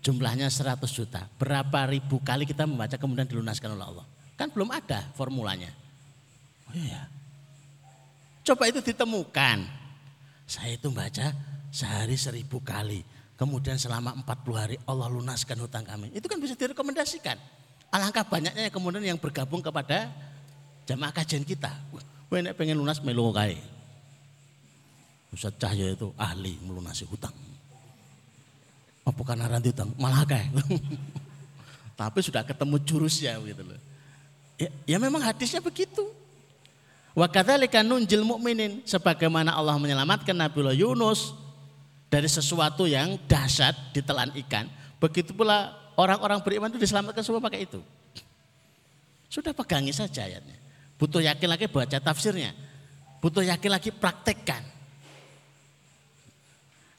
[0.01, 1.29] jumlahnya 100 juta.
[1.37, 4.07] Berapa ribu kali kita membaca kemudian dilunaskan oleh Allah?
[4.40, 5.68] Kan belum ada formulanya.
[6.72, 7.05] Oh iya.
[8.46, 9.59] Coba itu ditemukan.
[10.46, 11.35] Saya itu membaca
[11.74, 13.02] sehari seribu kali.
[13.35, 16.14] Kemudian selama 40 hari Allah lunaskan hutang kami.
[16.14, 17.37] Itu kan bisa direkomendasikan.
[17.90, 20.09] Alangkah banyaknya kemudian yang bergabung kepada
[20.87, 21.74] jamaah kajian kita.
[22.30, 23.59] Ini pengen lunas melu kai.
[25.35, 27.35] Ustaz Cahya itu ahli melunasi hutang.
[29.06, 29.90] Apa karena ranti utang?
[29.98, 30.54] Malah kayak.
[32.00, 33.80] Tapi sudah ketemu jurusnya gitu loh.
[34.56, 36.09] Ya, ya memang hadisnya begitu.
[37.16, 41.33] Wa kadzalika nunjil mukminin sebagaimana Allah menyelamatkan Nabiullah Yunus
[42.12, 44.68] dari sesuatu yang dahsyat ditelan ikan,
[45.00, 47.81] begitu pula orang-orang beriman itu diselamatkan semua pakai itu.
[49.33, 50.61] Sudah pegangi saja ayatnya.
[51.00, 52.52] Butuh yakin lagi baca tafsirnya.
[53.24, 54.61] Butuh yakin lagi praktekkan.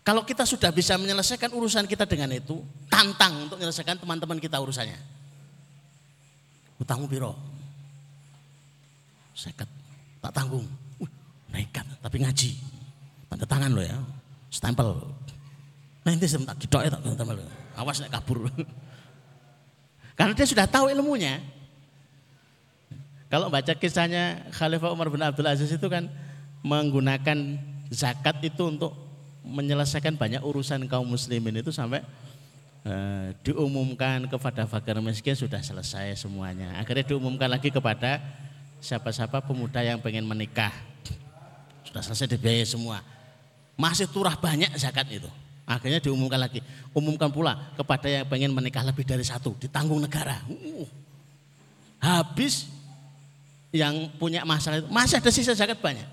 [0.01, 4.97] Kalau kita sudah bisa menyelesaikan urusan kita dengan itu, tantang untuk menyelesaikan teman-teman kita urusannya.
[6.81, 7.35] Utangmu biro.
[9.37, 9.69] Seket,
[10.27, 10.67] tak tanggung.
[11.47, 12.51] Nekat, tapi ngaji.
[13.31, 13.95] Tanda tangan lo ya
[14.51, 14.99] stempel.
[16.03, 17.37] Nanti tak gidok ya tak stempel.
[17.79, 18.47] Awas nek kabur.
[20.17, 21.39] Karena dia sudah tahu ilmunya.
[23.27, 26.07] Kalau baca kisahnya Khalifah Umar bin Abdul Aziz itu kan
[26.63, 27.59] menggunakan
[27.91, 28.95] zakat itu untuk
[29.43, 32.03] menyelesaikan banyak urusan kaum muslimin itu sampai
[32.87, 36.79] uh, diumumkan kepada fakir miskin sudah selesai semuanya.
[36.79, 38.23] Akhirnya diumumkan lagi kepada
[38.79, 40.73] siapa-siapa pemuda yang pengen menikah.
[41.87, 42.99] Sudah selesai dibiayai semua
[43.77, 45.29] masih turah banyak zakat itu.
[45.63, 46.59] Akhirnya diumumkan lagi.
[46.91, 49.53] Umumkan pula kepada yang pengen menikah lebih dari satu.
[49.61, 50.41] Ditanggung negara.
[50.49, 50.89] Uh,
[52.01, 52.65] habis
[53.69, 54.89] yang punya masalah itu.
[54.89, 56.07] Masih ada sisa zakat banyak.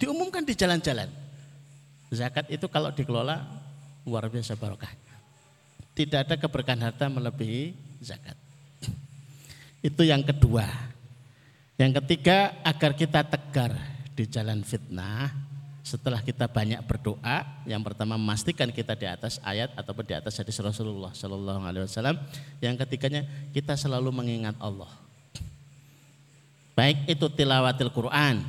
[0.00, 1.12] Diumumkan di jalan-jalan.
[2.10, 3.44] Zakat itu kalau dikelola
[4.08, 4.90] luar biasa barokah.
[5.92, 8.38] Tidak ada keberkahan harta melebihi zakat.
[9.84, 10.64] Itu yang kedua.
[11.80, 13.72] Yang ketiga agar kita tegar
[14.12, 15.32] di jalan fitnah
[15.80, 20.60] setelah kita banyak berdoa, yang pertama memastikan kita di atas ayat ataupun di atas hadis
[20.60, 22.20] Rasulullah Shallallahu Alaihi Wasallam.
[22.60, 23.24] Yang ketiganya
[23.56, 24.92] kita selalu mengingat Allah.
[26.76, 28.44] Baik itu tilawatil Quran,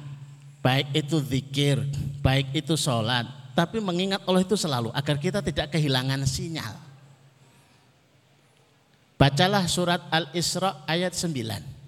[0.60, 1.80] baik itu zikir,
[2.20, 6.76] baik itu sholat, tapi mengingat Allah itu selalu agar kita tidak kehilangan sinyal.
[9.16, 11.81] Bacalah surat Al-Isra ayat 9.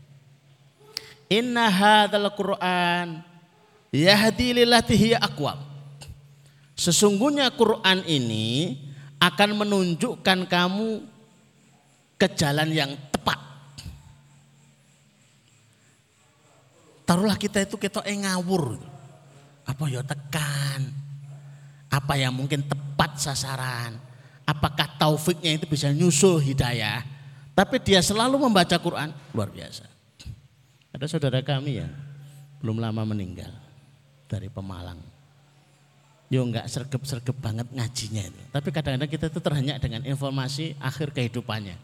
[1.34, 3.34] Inna hadzal Qur'an
[3.94, 5.62] Yahdi lillatihi aqwam.
[6.74, 8.74] Sesungguhnya Quran ini
[9.22, 11.06] akan menunjukkan kamu
[12.18, 13.38] ke jalan yang tepat.
[17.06, 18.82] Taruhlah kita itu kita ngawur.
[19.70, 20.90] Apa ya tekan?
[21.94, 24.02] Apa yang mungkin tepat sasaran?
[24.50, 27.06] Apakah taufiknya itu bisa nyusul hidayah?
[27.54, 29.93] Tapi dia selalu membaca Quran luar biasa.
[30.94, 31.90] Ada saudara kami ya
[32.62, 33.50] belum lama meninggal
[34.30, 35.02] dari Pemalang.
[36.30, 38.42] Yo enggak sergep-sergep banget ngajinya itu.
[38.50, 41.78] Tapi kadang-kadang kita itu terhanyak dengan informasi akhir kehidupannya.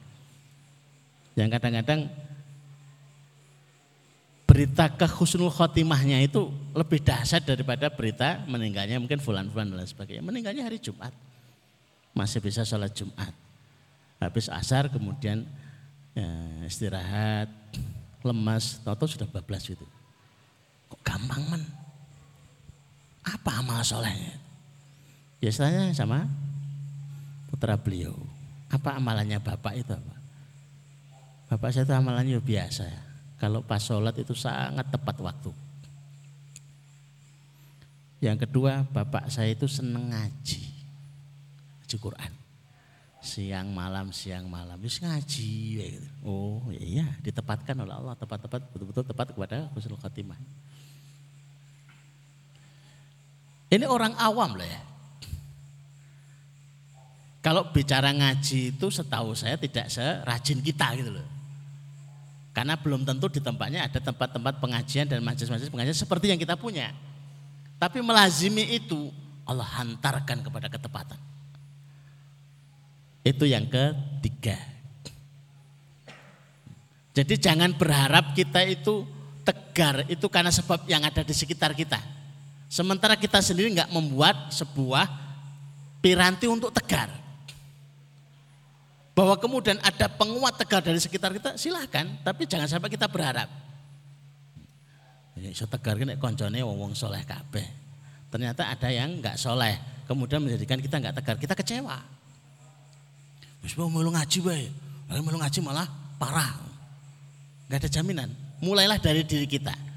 [1.38, 2.10] Yang kadang-kadang
[4.50, 10.26] berita kehusnul khotimahnya itu lebih dahsyat daripada berita meninggalnya mungkin fulan-fulan dan sebagainya.
[10.26, 11.14] Meninggalnya hari Jumat.
[12.18, 13.30] Masih bisa sholat Jumat.
[14.18, 15.46] Habis asar kemudian
[16.18, 16.26] ya,
[16.66, 17.48] istirahat,
[18.24, 19.86] lemas, tahu sudah bablas gitu.
[20.92, 21.64] Kok gampang men?
[23.24, 24.36] Apa amal solehnya?
[25.40, 26.28] Biasanya sama
[27.48, 28.16] putra beliau.
[28.70, 30.16] Apa amalannya bapak itu apa?
[31.50, 32.86] Bapak saya itu amalannya biasa.
[33.40, 35.52] Kalau pas sholat itu sangat tepat waktu.
[38.20, 40.62] Yang kedua, bapak saya itu seneng ngaji.
[41.80, 42.39] Ngaji Quran.
[43.20, 44.80] Siang malam, siang malam.
[44.80, 45.52] Terus ngaji.
[45.84, 46.08] Gitu.
[46.24, 48.16] Oh iya, ditepatkan oleh Allah.
[48.16, 50.40] Tepat-tepat, betul-betul tepat kepada Husnul Khatimah.
[53.70, 54.82] Ini orang awam loh ya.
[57.40, 61.28] Kalau bicara ngaji itu setahu saya tidak serajin kita gitu loh.
[62.52, 66.92] Karena belum tentu di tempatnya ada tempat-tempat pengajian dan majelis-majelis pengajian seperti yang kita punya.
[67.80, 69.14] Tapi melazimi itu
[69.48, 71.29] Allah hantarkan kepada ketepatan.
[73.30, 74.58] Itu yang ketiga.
[77.14, 79.06] Jadi jangan berharap kita itu
[79.46, 82.02] tegar itu karena sebab yang ada di sekitar kita.
[82.70, 85.06] Sementara kita sendiri nggak membuat sebuah
[86.02, 87.14] piranti untuk tegar.
[89.14, 92.08] Bahwa kemudian ada penguat tegar dari sekitar kita, silahkan.
[92.24, 93.52] Tapi jangan sampai kita berharap.
[95.36, 97.68] Ini so tegar ini koncone wong wong soleh kabeh.
[98.30, 99.76] Ternyata ada yang nggak soleh,
[100.06, 102.19] kemudian menjadikan kita nggak tegar, kita kecewa.
[103.64, 104.68] Wis mau melu ngaji wae,
[105.12, 106.56] melu ngaji malah parah.
[107.68, 108.30] Gak ada jaminan.
[108.60, 109.90] Mulailah dari diri kita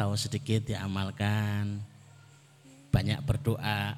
[0.00, 1.76] tahu sedikit diamalkan,
[2.88, 3.92] banyak berdoa,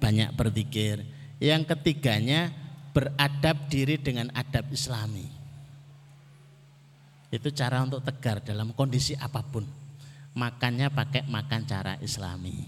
[0.00, 1.04] banyak berzikir.
[1.36, 2.48] Yang ketiganya
[2.96, 5.28] beradab diri dengan adab islami.
[7.28, 9.68] Itu cara untuk tegar dalam kondisi apa pun.
[10.32, 12.64] Makannya pakai makan cara islami.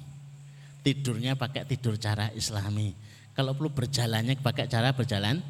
[0.85, 2.93] Tidurnya pakai tidur cara islami.
[3.35, 5.41] Kalau perlu berjalannya pakai cara berjalan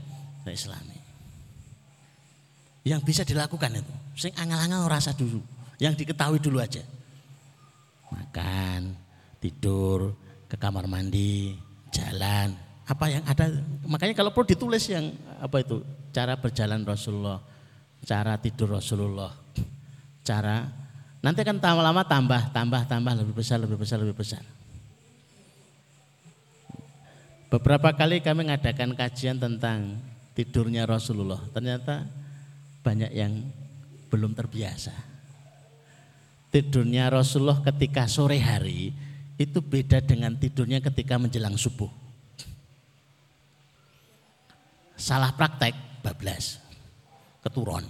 [0.48, 0.98] islami.
[2.84, 3.94] Yang bisa dilakukan itu.
[4.16, 5.40] Sing angal-angal rasa dulu.
[5.76, 6.80] Yang diketahui dulu aja.
[8.10, 8.96] Makan,
[9.38, 10.16] tidur,
[10.50, 11.54] ke kamar mandi,
[11.94, 12.52] jalan,
[12.90, 13.46] apa yang ada.
[13.86, 15.78] Makanya kalau perlu ditulis yang apa itu
[16.10, 17.38] cara berjalan Rasulullah,
[18.02, 19.30] cara tidur Rasulullah,
[20.26, 20.66] cara
[21.22, 24.42] nanti kan lama-lama tambah, tambah, tambah lebih besar, lebih besar, lebih besar.
[27.50, 29.98] Beberapa kali kami mengadakan kajian tentang
[30.38, 31.42] tidurnya Rasulullah.
[31.50, 32.06] Ternyata
[32.86, 33.42] banyak yang
[34.06, 34.94] belum terbiasa.
[36.54, 38.94] Tidurnya Rasulullah ketika sore hari
[39.34, 41.90] itu beda dengan tidurnya ketika menjelang subuh.
[44.94, 45.74] Salah praktek,
[46.06, 46.62] bablas,
[47.42, 47.82] keturun,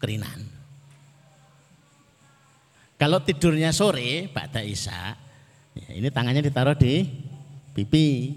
[0.00, 0.40] kerinan.
[2.96, 5.12] Kalau tidurnya sore, Ba'da Isya,
[5.76, 7.04] ya ini tangannya ditaruh di
[7.76, 8.32] pipi.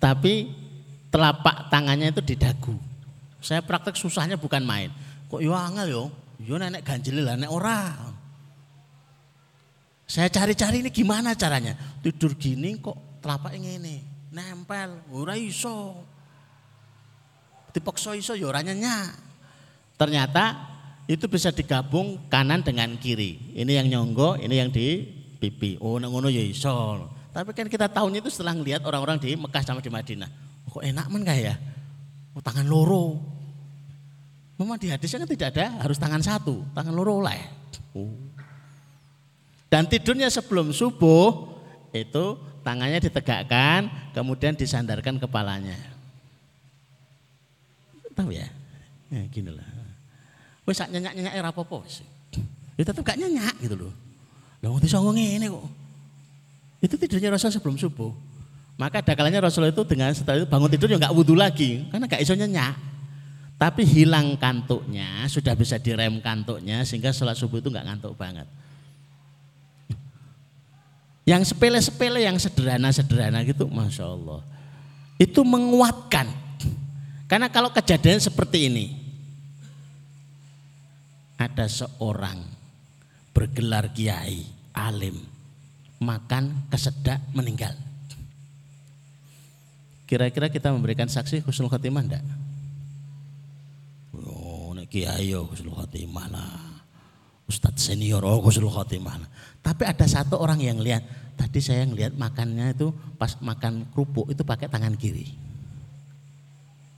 [0.00, 0.48] Tapi
[1.12, 2.72] telapak tangannya itu di dagu.
[3.44, 4.88] Saya praktek susahnya bukan main.
[5.28, 6.04] Kok yo angel yo?
[6.40, 7.94] Yo nenek ganjil lah nek ora.
[10.08, 11.76] Saya cari-cari ini gimana caranya?
[12.00, 14.00] Tidur gini kok telapak ini
[14.32, 16.02] nempel, ora iso
[17.70, 19.14] dipaksa iso ya ora nyenyak.
[19.94, 20.44] Ternyata
[21.06, 23.54] itu bisa digabung kanan dengan kiri.
[23.54, 25.04] Ini yang nyonggo, ini yang di
[25.38, 25.76] pipi.
[25.78, 27.06] Oh, ngono ya iso.
[27.30, 30.30] Tapi kan kita tahunya itu setelah ngelihat orang-orang di Mekah sama di Madinah.
[30.66, 31.54] Oh, kok enak men kayak ya?
[32.34, 33.18] Oh, tangan loro.
[34.58, 37.38] Memang di hadisnya kan tidak ada harus tangan satu, tangan loro lah.
[37.94, 38.12] Oh.
[39.70, 41.54] Dan tidurnya sebelum subuh
[41.94, 42.24] itu
[42.66, 45.78] tangannya ditegakkan, kemudian disandarkan kepalanya.
[48.12, 48.50] Tahu ya?
[49.08, 49.64] Ya gini lah.
[50.66, 52.02] Wes nyenyak-nyenyak era apa-apa wis.
[52.74, 53.94] Ya tetep gak nyenyak gitu loh.
[54.60, 55.79] Lah wong iso ngene kok.
[56.80, 58.12] Itu tidurnya Rasul sebelum subuh.
[58.80, 62.08] Maka ada kalanya Rasul itu dengan setelah itu bangun tidur ya nggak wudhu lagi karena
[62.08, 62.74] gak iso nyenyak.
[63.60, 68.48] Tapi hilang kantuknya, sudah bisa direm kantuknya sehingga sholat subuh itu nggak ngantuk banget.
[71.28, 74.40] Yang sepele-sepele, yang sederhana-sederhana gitu, Masya Allah.
[75.20, 76.24] Itu menguatkan
[77.30, 78.86] karena kalau kejadian seperti ini,
[81.38, 82.42] ada seorang
[83.30, 84.42] bergelar kiai,
[84.74, 85.14] alim,
[86.00, 87.76] makan kesedak meninggal.
[90.08, 92.24] Kira-kira kita memberikan saksi husnul khotimah enggak?
[94.16, 96.82] Oh, nek kiai yo husnul khotimah lah.
[97.46, 99.30] Ustadz senior oh husnul khotimah lah.
[99.60, 101.04] Tapi ada satu orang yang lihat,
[101.38, 102.90] tadi saya ngelihat makannya itu
[103.20, 105.30] pas makan kerupuk itu pakai tangan kiri.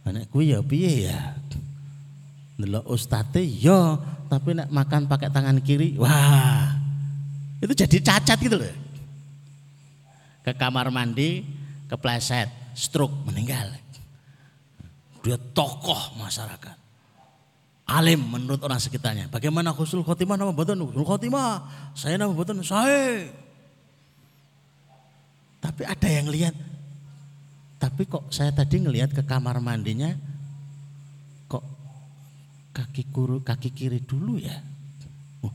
[0.09, 1.36] Anak kuwi ya piye ya?
[2.57, 3.98] Delok ustate ya,
[4.30, 6.70] tapi nek makan pakai tangan kiri, wah.
[7.59, 8.91] Itu jadi cacat gitu loh.
[10.43, 11.47] Ke kamar mandi,
[11.86, 13.70] kepleset, stroke, meninggal.
[15.22, 16.76] Dia tokoh masyarakat.
[17.93, 19.28] Alim menurut orang sekitarnya.
[19.30, 21.66] Bagaimana khusul khotimah nama betul khusul khotimah?
[21.95, 23.26] Saya nama betul saya.
[25.62, 26.55] Tapi ada yang lihat
[27.78, 30.14] tapi kok saya tadi ngelihat ke kamar mandinya
[31.51, 31.66] kok
[32.70, 34.59] kaki kuru kaki kiri dulu ya.
[35.43, 35.55] Oh,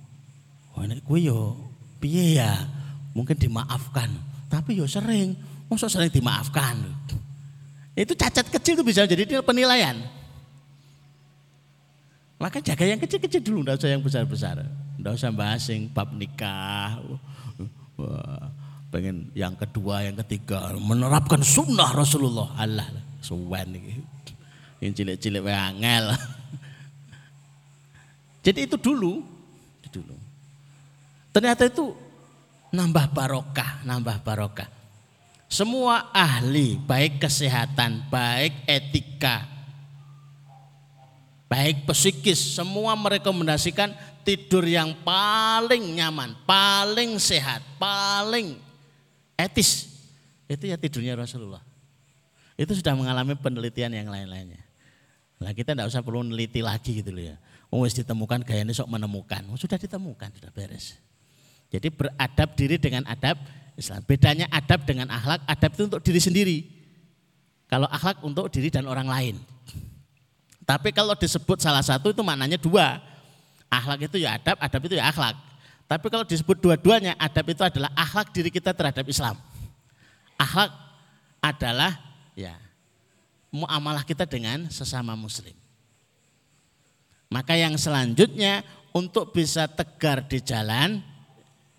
[0.75, 1.55] oh ini gue yo
[2.03, 2.51] piye ya?
[3.15, 4.11] Mungkin dimaafkan.
[4.47, 5.35] Tapi yo sering,
[5.67, 6.79] masa sering dimaafkan.
[7.97, 9.97] Itu cacat kecil itu bisa jadi penilaian.
[12.37, 14.55] Maka jaga yang kecil-kecil dulu, enggak usah yang besar-besar.
[15.01, 17.01] Enggak usah bahas yang bab nikah.
[18.93, 22.53] Pengen yang kedua, yang ketiga menerapkan sunnah Rasulullah.
[22.55, 22.85] Allah,
[23.25, 23.99] suwen ini.
[24.77, 26.13] Yang cilik-cilik angel.
[28.45, 29.25] Jadi itu dulu,
[29.81, 30.15] itu dulu.
[31.33, 31.91] Ternyata itu
[32.71, 34.69] nambah barokah, nambah barokah.
[35.47, 39.47] Semua ahli, baik kesehatan, baik etika,
[41.47, 43.95] baik psikis, semua merekomendasikan
[44.27, 48.59] tidur yang paling nyaman, paling sehat, paling
[49.39, 49.87] etis.
[50.51, 51.63] Itu ya tidurnya Rasulullah.
[52.59, 54.59] Itu sudah mengalami penelitian yang lain-lainnya.
[55.39, 57.35] Nah kita tidak usah perlu meneliti lagi gitu loh ya.
[57.71, 59.47] Wis ditemukan gayanya sok menemukan.
[59.55, 61.06] Sudah ditemukan, sudah beres.
[61.67, 63.35] Jadi beradab diri dengan adab
[63.75, 64.01] Islam.
[64.07, 66.57] Bedanya adab dengan akhlak, adab itu untuk diri sendiri.
[67.67, 69.35] Kalau akhlak untuk diri dan orang lain.
[70.63, 72.99] Tapi kalau disebut salah satu itu maknanya dua.
[73.67, 75.35] Akhlak itu ya adab, adab itu ya akhlak.
[75.87, 79.35] Tapi kalau disebut dua-duanya, adab itu adalah akhlak diri kita terhadap Islam.
[80.35, 80.71] Akhlak
[81.39, 81.95] adalah
[82.35, 82.55] ya
[83.51, 85.55] muamalah kita dengan sesama muslim.
[87.27, 88.63] Maka yang selanjutnya
[88.95, 91.03] untuk bisa tegar di jalan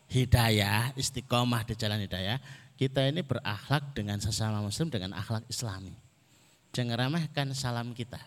[0.09, 2.41] hidayah, istiqomah di jalan hidayah,
[2.77, 5.93] kita ini berakhlak dengan sesama muslim dengan akhlak islami.
[6.73, 8.21] Jangan remehkan salam kita.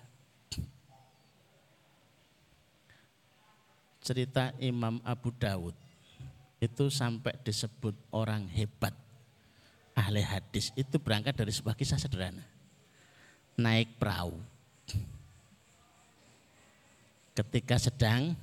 [4.01, 5.77] cerita Imam Abu Dawud.
[6.61, 8.93] itu sampai disebut orang hebat
[9.97, 12.45] ahli hadis itu berangkat dari sebuah kisah sederhana
[13.57, 14.37] naik perahu
[17.33, 18.37] ketika sedang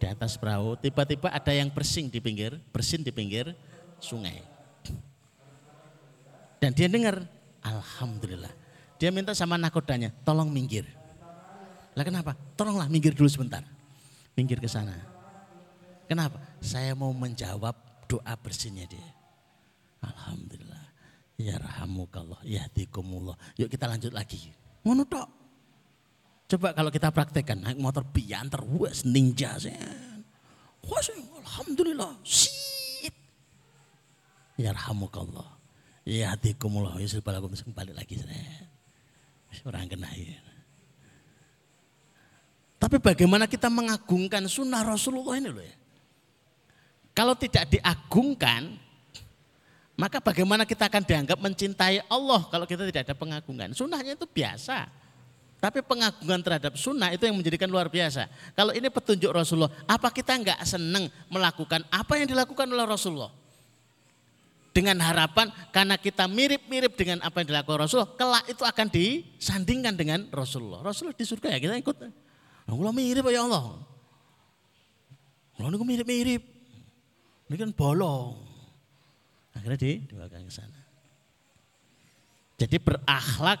[0.00, 3.52] di atas perahu tiba-tiba ada yang bersin di pinggir bersin di pinggir
[4.00, 4.40] sungai.
[6.56, 7.20] Dan dia dengar
[7.60, 8.52] alhamdulillah.
[8.96, 10.88] Dia minta sama nakodanya tolong minggir.
[11.92, 12.32] Lah kenapa?
[12.56, 13.64] Tolonglah minggir dulu sebentar.
[14.36, 14.96] Minggir ke sana.
[16.08, 16.40] Kenapa?
[16.64, 17.76] Saya mau menjawab
[18.08, 19.08] doa bersihnya dia.
[20.00, 20.84] Alhamdulillah.
[21.40, 23.36] Ya rahmukallah, yahdikumullah.
[23.56, 24.52] Yuk kita lanjut lagi.
[24.84, 25.39] Ngono tok.
[26.50, 29.86] Coba kalau kita praktekkan naik motor biantar, wes ninja saya.
[30.82, 33.14] Wes alhamdulillah, sit.
[34.58, 35.46] Ya rahmukallah.
[36.02, 36.34] Ya
[37.06, 38.18] sudah aku balik lagi.
[39.62, 40.42] Orang kena ya.
[42.80, 45.76] Tapi bagaimana kita mengagungkan sunnah Rasulullah ini loh ya.
[47.14, 48.74] Kalau tidak diagungkan,
[49.94, 53.70] maka bagaimana kita akan dianggap mencintai Allah kalau kita tidak ada pengagungan?
[53.76, 54.88] Sunnahnya itu biasa.
[55.60, 58.32] Tapi pengagungan terhadap sunnah itu yang menjadikan luar biasa.
[58.56, 63.28] Kalau ini petunjuk Rasulullah, apa kita enggak senang melakukan apa yang dilakukan oleh Rasulullah?
[64.72, 70.24] Dengan harapan karena kita mirip-mirip dengan apa yang dilakukan Rasulullah, kelak itu akan disandingkan dengan
[70.32, 70.80] Rasulullah.
[70.80, 71.96] Rasulullah di surga ya kita ikut.
[72.64, 73.84] Allah mirip ya Allah.
[75.60, 76.40] Allah mirip-mirip.
[77.52, 78.40] Ini kan bolong.
[79.52, 80.89] Akhirnya dibawakan ke sana.
[82.60, 83.56] Jadi berakhlak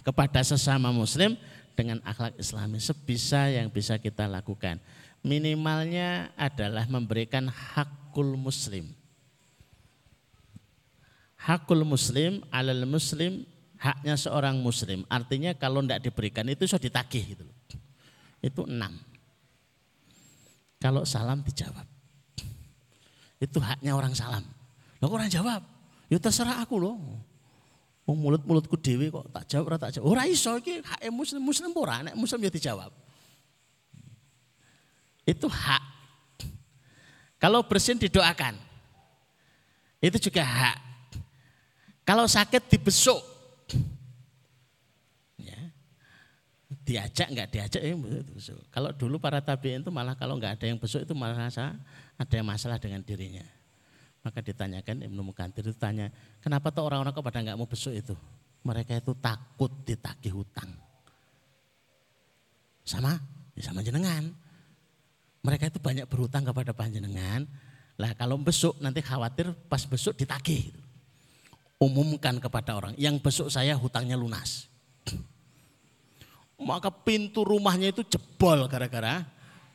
[0.00, 1.36] kepada sesama muslim
[1.76, 4.80] dengan akhlak islami sebisa yang bisa kita lakukan.
[5.20, 8.88] Minimalnya adalah memberikan hakul muslim.
[11.36, 13.44] Hakul muslim alal muslim
[13.76, 15.04] haknya seorang muslim.
[15.12, 17.44] Artinya kalau tidak diberikan itu sudah ditagih gitu
[18.40, 18.96] Itu enam.
[20.80, 21.84] Kalau salam dijawab.
[23.38, 24.42] Itu haknya orang salam.
[24.98, 25.60] Lah orang jawab?
[26.08, 26.96] Ya terserah aku loh.
[28.08, 30.16] Mau mulut-mulutku dewi kok tak jawab ora tak jawab.
[30.16, 32.88] Ora iso iki hak muslim muslim ora nek muslim ya dijawab.
[35.28, 35.84] Itu hak.
[37.36, 38.56] Kalau bersin didoakan.
[40.00, 40.78] Itu juga hak.
[42.08, 43.20] Kalau sakit dibesuk.
[45.36, 45.68] Ya.
[46.88, 47.92] Diajak enggak diajak ya.
[48.72, 51.76] Kalau dulu para tabiin itu malah kalau enggak ada yang besuk itu malah rasa
[52.16, 53.44] ada yang masalah dengan dirinya.
[54.22, 56.10] Maka ditanyakan Ibnu Mukantir itu tanya,
[56.42, 58.14] kenapa tuh orang-orang kok pada nggak mau besuk itu?
[58.66, 60.70] Mereka itu takut ditagih hutang.
[62.82, 63.14] Sama,
[63.54, 64.26] ya sama jenengan.
[65.46, 67.46] Mereka itu banyak berhutang kepada panjenengan.
[67.98, 70.74] Lah kalau besuk nanti khawatir pas besuk ditagih.
[71.78, 74.66] Umumkan kepada orang, yang besuk saya hutangnya lunas.
[76.58, 79.22] Maka pintu rumahnya itu jebol gara-gara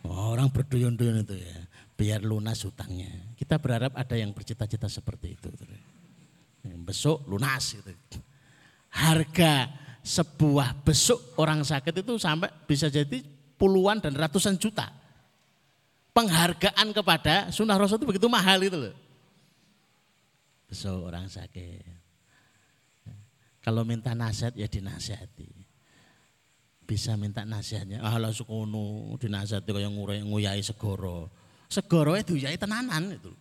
[0.03, 1.55] orang berduyun-duyun itu ya
[1.93, 3.09] biar lunas hutangnya.
[3.37, 5.49] Kita berharap ada yang bercita-cita seperti itu.
[6.83, 7.93] Besok lunas gitu.
[8.93, 9.69] Harga
[10.03, 13.23] sebuah besok orang sakit itu sampai bisa jadi
[13.57, 14.91] puluhan dan ratusan juta.
[16.13, 18.95] Penghargaan kepada sunnah rasul itu begitu mahal itu loh.
[20.69, 22.03] Besok orang sakit.
[23.63, 25.49] Kalau minta nasihat ya dinasihati.
[26.83, 28.03] Bisa minta nasihatnya.
[28.03, 29.89] Ah lah sukono dinasihati kayak
[30.27, 31.42] nguyai segoro
[31.73, 33.33] segoro itu ya tenanan itu.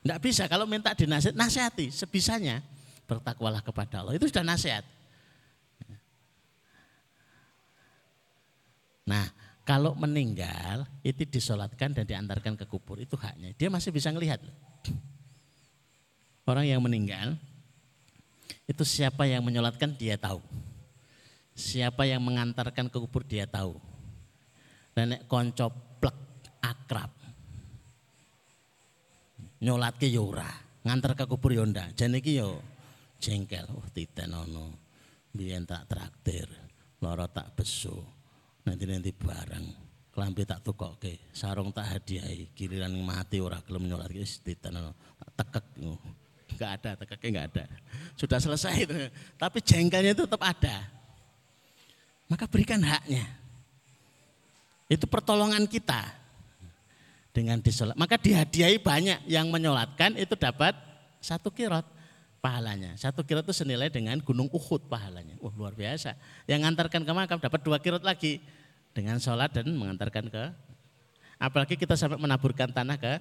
[0.00, 2.62] Tidak bisa kalau minta dinasihat, nasihati sebisanya.
[3.04, 4.86] Bertakwalah kepada Allah, itu sudah nasihat.
[9.02, 9.26] Nah,
[9.66, 13.50] kalau meninggal itu disolatkan dan diantarkan ke kubur itu haknya.
[13.58, 14.38] Dia masih bisa melihat.
[16.46, 17.34] Orang yang meninggal
[18.70, 20.38] itu siapa yang menyolatkan dia tahu.
[21.58, 23.74] Siapa yang mengantarkan ke kubur dia tahu.
[24.94, 25.89] Nenek koncop
[26.62, 27.12] akrab.
[29.60, 30.48] Nyolatke yo ora,
[30.84, 31.92] nganter ke kubur yo ndak.
[31.92, 32.60] Jan iki yo
[33.20, 33.68] jengkel.
[33.76, 34.72] Oh titen ono.
[35.30, 36.48] Biyen tak traktir,
[36.98, 38.02] lara tak beso.
[38.66, 39.66] Nanti-nanti bareng.
[40.10, 44.90] Klambi tak tukokke, sarung tak hadiahi, giliran mati ora gelem nyolat wis titen ono.
[45.38, 45.64] Tekek.
[46.50, 47.64] Enggak ada, tekeknya enggak ada.
[48.18, 48.96] Sudah selesai itu.
[49.38, 50.82] Tapi jengkelnya itu tetap ada.
[52.26, 53.22] Maka berikan haknya.
[54.90, 56.19] Itu pertolongan kita
[57.30, 57.94] dengan disolat.
[57.94, 60.74] Maka dihadiahi banyak yang menyolatkan itu dapat
[61.22, 61.86] satu kirot
[62.42, 62.96] pahalanya.
[62.96, 65.38] Satu kirot itu senilai dengan gunung Uhud pahalanya.
[65.38, 66.16] Wah luar biasa.
[66.50, 68.42] Yang mengantarkan ke makam dapat dua kirot lagi
[68.90, 70.44] dengan sholat dan mengantarkan ke
[71.40, 73.12] apalagi kita sampai menaburkan tanah ke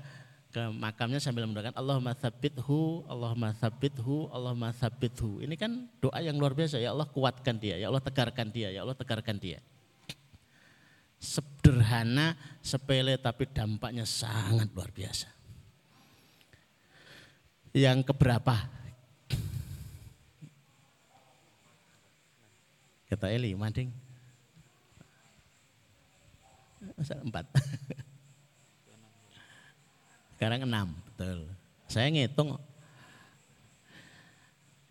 [0.49, 5.45] ke makamnya sambil mendoakan Allahumma tsabbithu, Allahumma tsabbithu, Allahumma tsabbithu.
[5.45, 6.81] Ini kan doa yang luar biasa.
[6.81, 9.61] Ya Allah kuatkan dia, ya Allah tegarkan dia, ya Allah tegarkan dia.
[11.19, 15.27] Sederhana, sepele tapi dampaknya sangat luar biasa.
[17.75, 18.55] Yang keberapa?
[23.11, 23.91] Kata Eli, manding.
[27.03, 27.45] Empat.
[30.39, 31.51] Sekarang enam, betul.
[31.91, 32.55] Saya ngitung.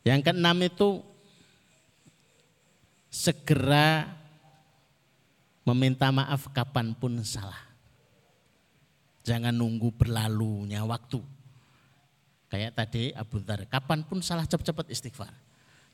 [0.05, 1.01] Yang keenam itu
[3.09, 4.18] segera
[5.73, 7.69] meminta maaf kapan pun salah.
[9.29, 11.21] Jangan nunggu berlalunya waktu.
[12.49, 15.29] Kayak tadi Abu Dhar, kapan pun salah cepat-cepat istighfar.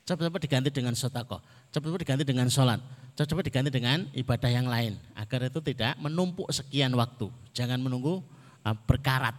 [0.07, 2.79] Cepat-cepat diganti dengan sotako, cepat-cepat diganti dengan sholat,
[3.17, 4.95] cepat-cepat diganti dengan ibadah yang lain.
[5.17, 7.27] Agar itu tidak menumpuk sekian waktu.
[7.51, 8.23] Jangan menunggu
[8.63, 9.35] uh, berkarat.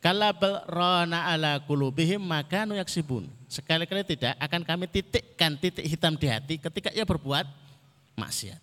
[0.00, 0.30] Kalau
[0.70, 3.26] rona ala kulubihim maka nuyaksibun.
[3.50, 7.44] Sekali-kali tidak akan kami titikkan titik hitam di hati ketika ia berbuat
[8.14, 8.62] maksiat.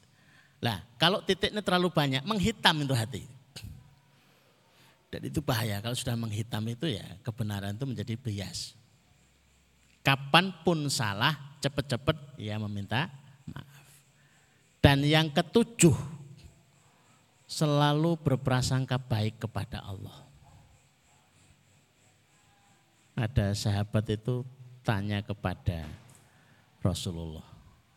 [0.64, 3.28] Lah, kalau titiknya terlalu banyak, menghitam itu hati.
[5.12, 8.72] Dan itu bahaya, kalau sudah menghitam itu ya kebenaran itu menjadi bias.
[10.00, 13.12] Kapan pun salah, cepat-cepat ya meminta
[13.44, 13.84] maaf.
[14.80, 15.94] Dan yang ketujuh,
[17.44, 20.24] selalu berprasangka baik kepada Allah.
[23.20, 24.48] Ada sahabat itu
[24.82, 25.86] tanya kepada
[26.82, 27.46] Rasulullah.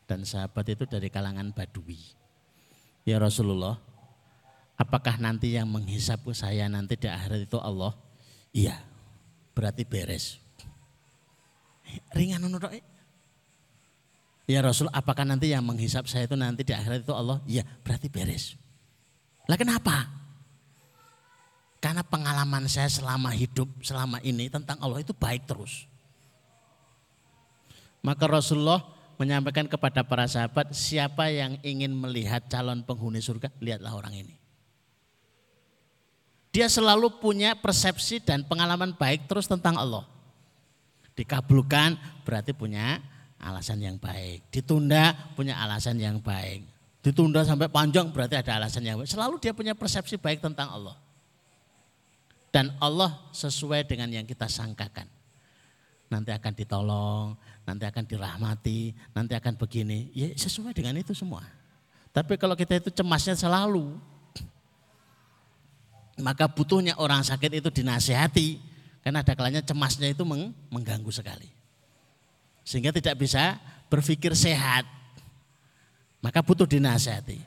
[0.05, 2.26] Dan sahabat itu dari kalangan Badui.
[3.07, 3.79] Ya Rasulullah,
[4.75, 7.95] apakah nanti yang menghisap saya nanti di akhirat itu Allah?
[8.51, 8.83] Iya,
[9.55, 10.43] berarti beres.
[12.11, 12.75] Ringan menurut
[14.47, 17.39] Ya Rasul, apakah nanti yang menghisap saya itu nanti di akhirat itu Allah?
[17.47, 18.59] Iya, berarti beres.
[19.47, 20.07] Lah kenapa?
[21.83, 25.87] Karena pengalaman saya selama hidup, selama ini tentang Allah itu baik terus.
[28.03, 34.25] Maka Rasulullah menyampaikan kepada para sahabat, siapa yang ingin melihat calon penghuni surga, lihatlah orang
[34.25, 34.37] ini.
[36.53, 40.09] Dia selalu punya persepsi dan pengalaman baik terus tentang Allah.
[41.13, 43.01] Dikabulkan berarti punya
[43.41, 44.49] alasan yang baik.
[44.49, 46.65] Ditunda punya alasan yang baik.
[47.05, 49.09] Ditunda sampai panjang berarti ada alasan yang baik.
[49.09, 50.97] Selalu dia punya persepsi baik tentang Allah.
[52.49, 55.05] Dan Allah sesuai dengan yang kita sangkakan
[56.09, 57.27] nanti akan ditolong,
[57.67, 60.15] nanti akan dirahmati, nanti akan begini.
[60.15, 61.43] Ya sesuai dengan itu semua.
[62.15, 63.99] Tapi kalau kita itu cemasnya selalu,
[66.17, 68.63] maka butuhnya orang sakit itu dinasehati.
[69.05, 70.27] Karena ada kalanya cemasnya itu
[70.71, 71.47] mengganggu sekali.
[72.67, 74.83] Sehingga tidak bisa berpikir sehat.
[76.19, 77.39] Maka butuh dinasehati.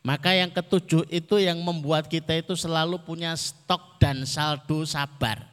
[0.00, 5.49] Maka yang ketujuh itu yang membuat kita itu selalu punya stok dan saldo sabar.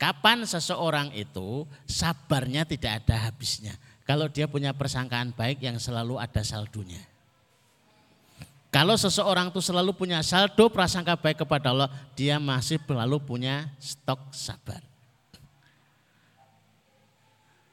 [0.00, 3.76] Kapan seseorang itu sabarnya tidak ada habisnya.
[4.08, 7.04] Kalau dia punya persangkaan baik yang selalu ada saldonya.
[8.72, 14.32] Kalau seseorang itu selalu punya saldo prasangka baik kepada Allah, dia masih selalu punya stok
[14.32, 14.80] sabar.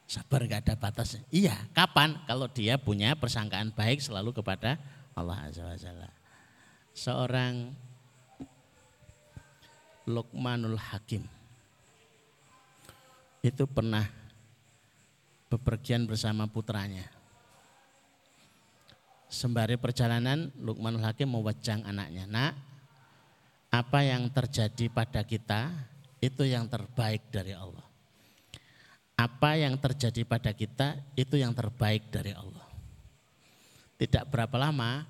[0.04, 1.24] Sabar nggak ada batasnya.
[1.32, 2.12] Iya, kapan?
[2.28, 4.76] Kalau dia punya persangkaan baik selalu kepada
[5.16, 6.10] Allah Azza wa Jalla.
[6.92, 7.72] Seorang
[10.04, 11.37] Luqmanul Hakim
[13.42, 14.06] itu pernah
[15.48, 17.06] bepergian bersama putranya.
[19.28, 22.24] Sembari perjalanan, Lukmanul Hakim mewajang anaknya.
[22.24, 22.52] Nak,
[23.68, 25.68] apa yang terjadi pada kita
[26.24, 27.84] itu yang terbaik dari Allah.
[29.18, 32.64] Apa yang terjadi pada kita itu yang terbaik dari Allah.
[33.98, 35.02] Tidak berapa lama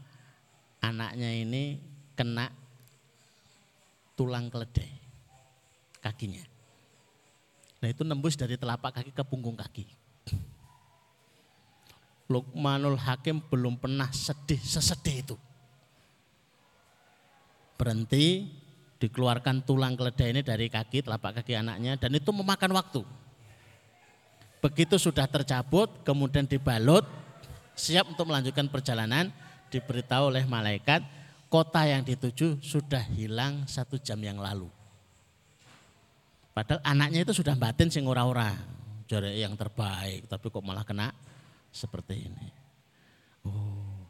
[0.81, 1.77] anaknya ini
[2.17, 2.49] kena
[4.17, 4.91] tulang keledai
[6.03, 6.58] kakinya.
[7.79, 9.87] Nah itu nembus dari telapak kaki ke punggung kaki.
[12.29, 15.37] Lukmanul Hakim belum pernah sedih sesedih itu.
[17.79, 18.51] Berhenti,
[18.99, 23.01] dikeluarkan tulang keledai ini dari kaki, telapak kaki anaknya dan itu memakan waktu.
[24.59, 27.07] Begitu sudah tercabut, kemudian dibalut,
[27.79, 29.31] siap untuk melanjutkan perjalanan,
[29.71, 31.07] diberitahu oleh malaikat,
[31.47, 34.67] kota yang dituju sudah hilang satu jam yang lalu.
[36.59, 38.51] Padahal anaknya itu sudah batin sing ora-ora.
[39.07, 41.15] Jari yang terbaik, tapi kok malah kena
[41.71, 42.47] seperti ini.
[43.47, 44.03] Oh.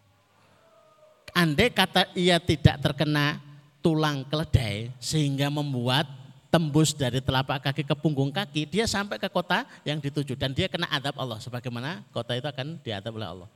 [1.37, 3.37] Andai kata ia tidak terkena
[3.85, 6.09] tulang keledai sehingga membuat
[6.49, 10.73] tembus dari telapak kaki ke punggung kaki, dia sampai ke kota yang dituju dan dia
[10.73, 13.49] kena adab Allah sebagaimana kota itu akan diadab oleh Allah.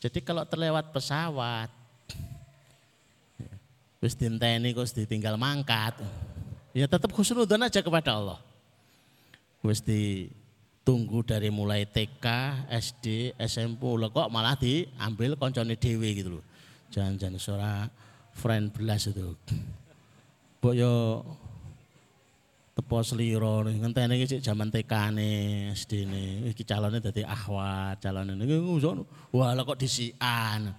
[0.00, 1.68] Jadi kalau terlewat pesawat,
[4.00, 6.00] wis dinteni kok ditinggal mangkat,
[6.72, 8.38] ya tetap khusnudan aja kepada Allah.
[9.64, 9.82] Wis
[10.88, 12.24] tunggu dari mulai TK,
[12.72, 16.44] SD, SMP, lo kok malah diambil koncone dewi gitu loh.
[16.88, 17.72] Jangan-jangan suara
[18.32, 19.36] friend belas itu.
[20.58, 21.20] Mbok yo
[22.72, 28.80] tepo sliro ngenteni iki jaman TK-ne, SD-ne, iki calone dadi ahwat, calone niku
[29.36, 30.72] wah kok disian.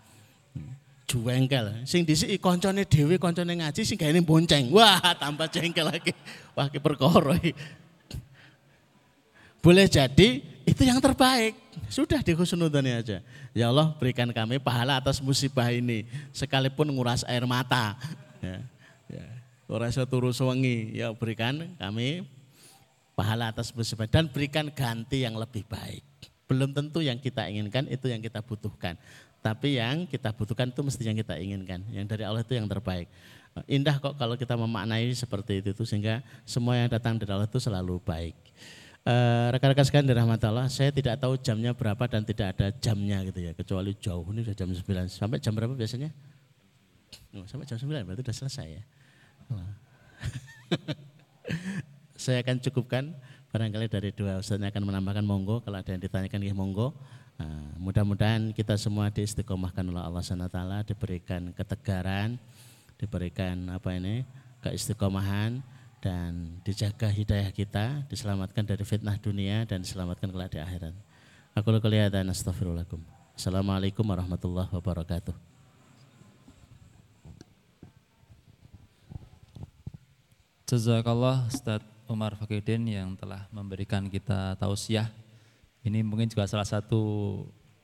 [1.10, 4.70] Juwengkel, sing disiki koncone dhewe, koncone ngaji sing gaene bonceng.
[4.70, 6.14] Wah, tambah jengkel lagi.
[6.54, 7.34] Wah, ki perkara
[9.60, 11.56] boleh jadi itu yang terbaik.
[11.92, 13.20] Sudah di khusnudani aja.
[13.52, 16.08] Ya Allah berikan kami pahala atas musibah ini.
[16.32, 18.00] Sekalipun nguras air mata.
[18.40, 18.64] Ya,
[19.12, 19.26] ya.
[20.08, 20.96] Turu sewengi.
[20.96, 22.24] Ya berikan kami
[23.20, 24.08] pahala atas musibah.
[24.08, 26.08] Dan berikan ganti yang lebih baik.
[26.48, 28.96] Belum tentu yang kita inginkan itu yang kita butuhkan.
[29.40, 31.80] Tapi yang kita butuhkan itu mesti yang kita inginkan.
[31.92, 33.08] Yang dari Allah itu yang terbaik.
[33.66, 38.00] Indah kok kalau kita memaknai seperti itu sehingga semua yang datang dari Allah itu selalu
[38.04, 38.36] baik.
[39.10, 43.40] Eh, rekan-rekan sekalian dirahmati Allah, saya tidak tahu jamnya berapa dan tidak ada jamnya gitu
[43.42, 45.08] ya, kecuali jauh ini sudah jam 9.
[45.10, 46.12] Sampai jam berapa biasanya?
[47.34, 48.84] Oh, sampai jam 9 berarti sudah selesai ya.
[52.24, 53.18] saya akan cukupkan
[53.50, 56.94] barangkali dari dua ustaznya akan menambahkan monggo kalau ada yang ditanyakan ya monggo.
[57.40, 60.60] Nah, mudah-mudahan kita semua diistiqomahkan oleh Allah SWT,
[60.92, 62.36] diberikan ketegaran,
[63.00, 64.28] diberikan apa ini
[64.60, 65.64] keistiqomahan,
[66.00, 70.96] dan dijaga hidayah kita, diselamatkan dari fitnah dunia dan diselamatkan kelak di akhirat.
[71.56, 73.04] Aku kelihatan astagfirullahaladzim.
[73.36, 75.36] Assalamualaikum warahmatullahi wabarakatuh.
[80.70, 85.10] Jazakallah Ustaz Umar Fakidin yang telah memberikan kita tausiah.
[85.84, 87.02] Ini mungkin juga salah satu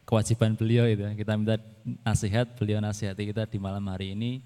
[0.04, 1.04] kewajiban beliau itu.
[1.16, 1.56] Kita minta
[2.04, 4.43] nasihat, beliau nasihati kita di malam hari ini.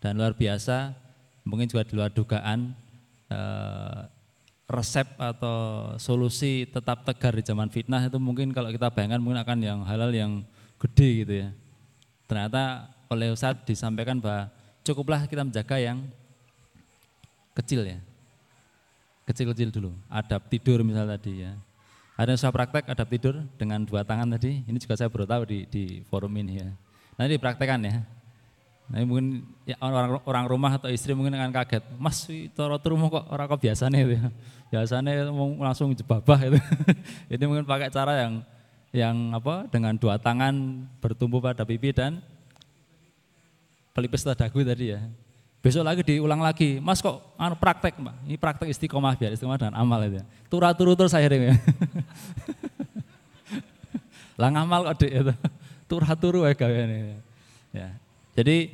[0.00, 0.96] Dan luar biasa,
[1.44, 2.76] mungkin juga di luar dugaan,
[3.26, 4.00] Eh,
[4.66, 9.58] resep atau solusi tetap tegar di zaman fitnah itu mungkin kalau kita bayangkan mungkin akan
[9.62, 10.42] yang halal yang
[10.78, 11.48] gede gitu ya.
[12.26, 14.50] Ternyata oleh Ustadz disampaikan bahwa
[14.82, 16.02] cukuplah kita menjaga yang
[17.54, 17.98] kecil ya.
[19.26, 21.54] Kecil-kecil dulu, adab tidur misalnya tadi ya.
[22.16, 25.42] Ada yang saya praktek adab tidur dengan dua tangan tadi, ini juga saya baru tahu
[25.44, 26.68] di, di forum ini ya.
[27.20, 28.00] Nanti dipraktekan ya.
[28.86, 32.24] Nah, mungkin ya, orang, orang rumah atau istri mungkin akan kaget, Mas
[32.56, 34.24] toro rumah kok orang kok biasanya itu, ya.
[34.72, 35.12] biasanya
[35.60, 36.60] langsung jebabah itu.
[37.36, 38.32] Ini mungkin pakai cara yang
[38.96, 42.24] yang apa dengan dua tangan bertumbuh pada pipi dan
[43.92, 45.04] pelipis dagu tadi ya.
[45.66, 49.74] Besok lagi diulang lagi, Mas kok anu praktek mbak, ini praktek istiqomah biar istiqomah dan
[49.74, 50.22] amal itu.
[50.22, 50.24] Ya.
[50.46, 51.58] Turah turu terus akhirnya.
[54.38, 55.34] Lah ngamal kok dek itu.
[55.90, 57.18] Turah turu ya ini.
[57.74, 57.98] Ya,
[58.38, 58.70] jadi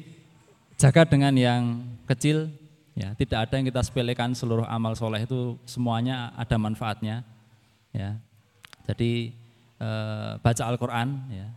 [0.77, 2.53] jaga dengan yang kecil,
[2.93, 7.25] ya tidak ada yang kita sepelekan seluruh amal soleh itu semuanya ada manfaatnya.
[7.97, 8.21] Ya,
[8.85, 9.33] jadi
[9.81, 9.89] e,
[10.45, 11.49] baca Al-Quran, ya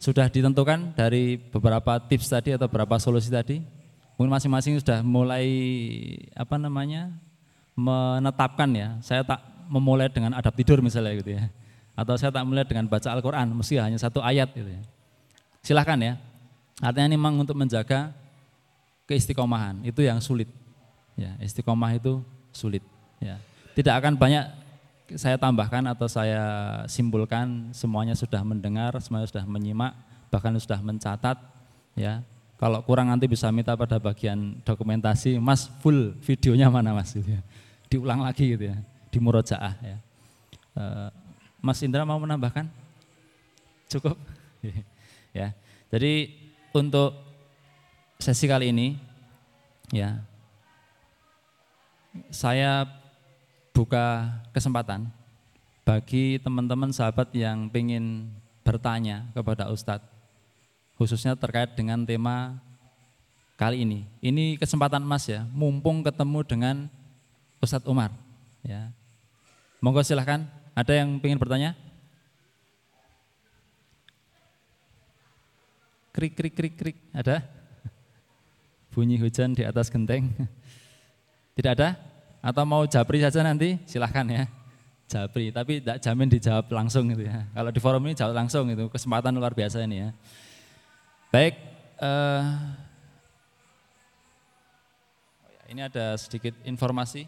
[0.00, 3.81] sudah ditentukan dari beberapa tips tadi atau beberapa solusi tadi.
[4.16, 5.46] Mungkin masing-masing sudah mulai
[6.36, 7.10] apa namanya
[7.74, 8.88] menetapkan ya.
[9.00, 11.48] Saya tak memulai dengan adab tidur misalnya gitu ya.
[11.96, 14.82] Atau saya tak mulai dengan baca Al-Quran, mesti hanya satu ayat gitu ya.
[15.62, 16.16] Silahkan ya,
[16.82, 18.10] Artinya ini memang untuk menjaga
[19.06, 20.50] keistiqomahan itu yang sulit.
[21.14, 22.18] Ya, istiqomah itu
[22.50, 22.82] sulit.
[23.22, 23.38] Ya.
[23.78, 24.50] Tidak akan banyak
[25.14, 26.42] saya tambahkan atau saya
[26.90, 29.94] simpulkan semuanya sudah mendengar, semuanya sudah menyimak,
[30.26, 31.38] bahkan sudah mencatat.
[31.94, 32.26] Ya,
[32.62, 37.10] kalau kurang nanti bisa minta pada bagian dokumentasi, Mas full videonya mana Mas?
[37.10, 37.42] Gitu ya.
[37.90, 38.78] Diulang lagi gitu ya,
[39.10, 39.98] di murojaah ya.
[40.78, 41.10] Eh,
[41.58, 42.70] Mas Indra mau menambahkan?
[43.90, 44.14] Cukup?
[45.34, 45.50] ya.
[45.90, 46.38] Jadi
[46.70, 47.18] untuk
[48.22, 48.94] sesi kali ini
[49.90, 50.22] ya
[52.30, 52.86] saya
[53.74, 55.10] buka kesempatan
[55.82, 58.30] bagi teman-teman sahabat yang ingin
[58.62, 60.11] bertanya kepada Ustadz
[60.96, 62.60] khususnya terkait dengan tema
[63.56, 64.04] kali ini.
[64.18, 66.76] Ini kesempatan Mas ya, mumpung ketemu dengan
[67.62, 68.10] Ustadz Umar
[68.66, 68.90] ya.
[69.82, 70.46] Monggo silahkan,
[70.78, 71.74] ada yang ingin bertanya?
[76.12, 76.98] Krik krik krik krik.
[77.10, 77.40] Ada?
[78.92, 80.28] Bunyi hujan di atas genteng.
[81.56, 81.96] Tidak ada?
[82.44, 83.80] Atau mau japri saja nanti?
[83.88, 84.44] Silahkan ya.
[85.08, 87.44] Japri, tapi tidak jamin dijawab langsung gitu ya.
[87.52, 90.10] Kalau di forum ini jawab langsung itu kesempatan luar biasa ini ya.
[91.32, 91.56] Baik,
[91.96, 92.44] uh,
[95.72, 97.24] ini ada sedikit informasi.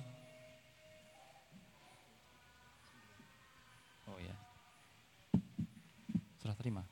[4.05, 4.37] Oh ya,
[6.37, 6.85] serah terima.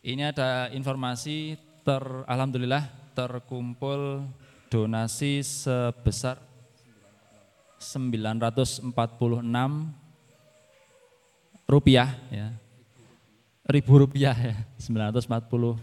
[0.00, 4.24] Ini ada informasi ter alhamdulillah terkumpul
[4.72, 6.49] donasi sebesar
[7.80, 8.92] 946
[11.64, 12.52] rupiah ya.
[13.70, 15.80] Ribu rupiah ya, 946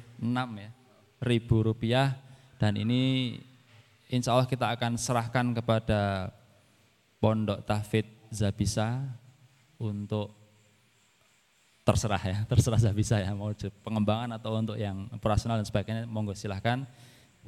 [0.62, 0.70] ya.
[1.18, 2.14] Ribu rupiah
[2.62, 3.34] dan ini
[4.14, 6.30] insya Allah kita akan serahkan kepada
[7.18, 9.02] Pondok Tahfid Zabisa
[9.82, 10.38] untuk
[11.82, 13.50] terserah ya, terserah Zabisa ya mau
[13.82, 16.86] pengembangan atau untuk yang operasional dan sebagainya monggo silahkan.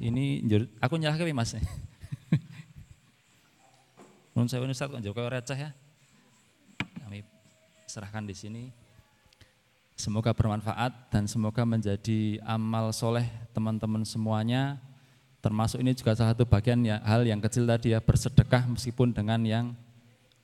[0.00, 0.42] Ini
[0.80, 1.54] aku nyerah Mas.
[4.34, 5.70] Nun saya Ustaz kok receh ya.
[7.02, 7.26] Kami
[7.90, 8.64] serahkan di sini.
[10.00, 14.80] Semoga bermanfaat dan semoga menjadi amal soleh teman-teman semuanya.
[15.44, 19.40] Termasuk ini juga salah satu bagian ya, hal yang kecil tadi ya bersedekah meskipun dengan
[19.44, 19.76] yang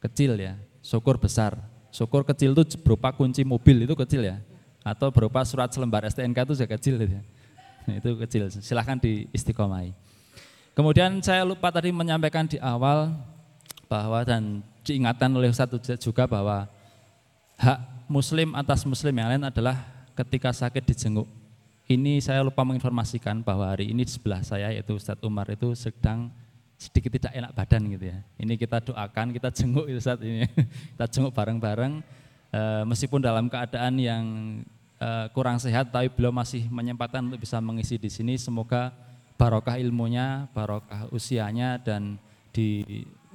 [0.00, 0.60] kecil ya.
[0.84, 1.56] Syukur besar.
[1.88, 4.36] Syukur kecil itu berupa kunci mobil itu kecil ya.
[4.84, 7.20] Atau berupa surat selembar STNK itu juga kecil ya.
[7.88, 8.52] Nah, itu kecil.
[8.60, 9.94] Silahkan di istiqomai.
[10.76, 13.16] Kemudian saya lupa tadi menyampaikan di awal
[13.86, 16.66] bahwa dan diingatkan oleh satu juga bahwa
[17.58, 19.82] hak muslim atas muslim yang lain adalah
[20.14, 21.26] ketika sakit dijenguk.
[21.86, 26.34] Ini saya lupa menginformasikan bahwa hari ini di sebelah saya yaitu Ustadz Umar itu sedang
[26.74, 28.18] sedikit tidak enak badan gitu ya.
[28.42, 30.50] Ini kita doakan, kita jenguk itu saat ini.
[30.98, 32.02] kita jenguk bareng-bareng
[32.50, 32.60] e,
[32.90, 34.24] meskipun dalam keadaan yang
[34.98, 38.34] e, kurang sehat tapi beliau masih menyempatkan untuk bisa mengisi di sini.
[38.34, 38.90] Semoga
[39.38, 42.18] barokah ilmunya, barokah usianya dan
[42.50, 42.82] di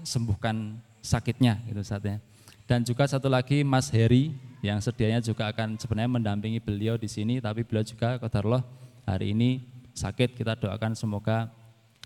[0.04, 2.22] sembuhkan sakitnya gitu saatnya.
[2.70, 4.32] Dan juga satu lagi Mas Heri
[4.64, 8.64] yang sedianya juga akan sebenarnya mendampingi beliau di sini, tapi beliau juga Allah
[9.04, 9.60] hari ini
[9.92, 10.38] sakit.
[10.38, 11.50] Kita doakan semoga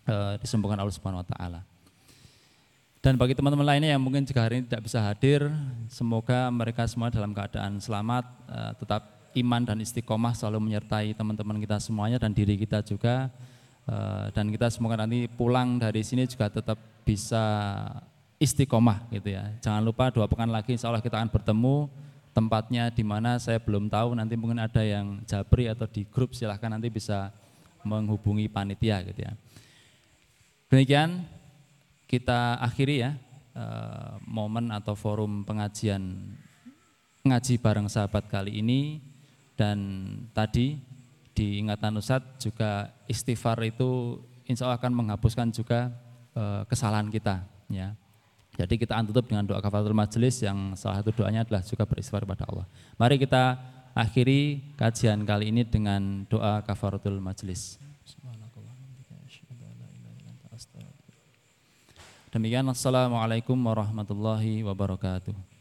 [0.07, 1.61] e, disembuhkan Allah Subhanahu Wa Taala.
[3.03, 5.45] Dan bagi teman-teman lainnya yang mungkin juga hari ini tidak bisa hadir,
[5.85, 9.01] semoga mereka semua dalam keadaan selamat, e, tetap
[9.35, 13.29] iman dan istiqomah selalu menyertai teman-teman kita semuanya dan diri kita juga.
[13.85, 17.45] Eh, dan kita semoga nanti pulang dari sini juga tetap bisa
[18.41, 19.45] istiqomah gitu ya.
[19.61, 21.85] Jangan lupa dua pekan lagi insya Allah kita akan bertemu
[22.33, 26.73] tempatnya di mana saya belum tahu nanti mungkin ada yang japri atau di grup silahkan
[26.73, 27.29] nanti bisa
[27.85, 29.37] menghubungi panitia gitu ya.
[30.65, 31.21] Demikian
[32.09, 33.13] kita akhiri ya
[33.53, 36.01] eh, momen atau forum pengajian
[37.21, 38.97] ngaji bareng sahabat kali ini
[39.53, 39.77] dan
[40.33, 40.81] tadi
[41.35, 45.91] di ingatan Ustadz juga istighfar itu insya Allah akan menghapuskan juga
[46.31, 47.91] e, kesalahan kita ya.
[48.55, 52.47] Jadi kita tutup dengan doa kafaratul majelis yang salah satu doanya adalah juga beristighfar kepada
[52.47, 52.65] Allah.
[52.95, 53.59] Mari kita
[53.91, 57.75] akhiri kajian kali ini dengan doa kafaratul majelis.
[62.35, 65.54] Demikian Assalamualaikum warahmatullahi wabarakatuh.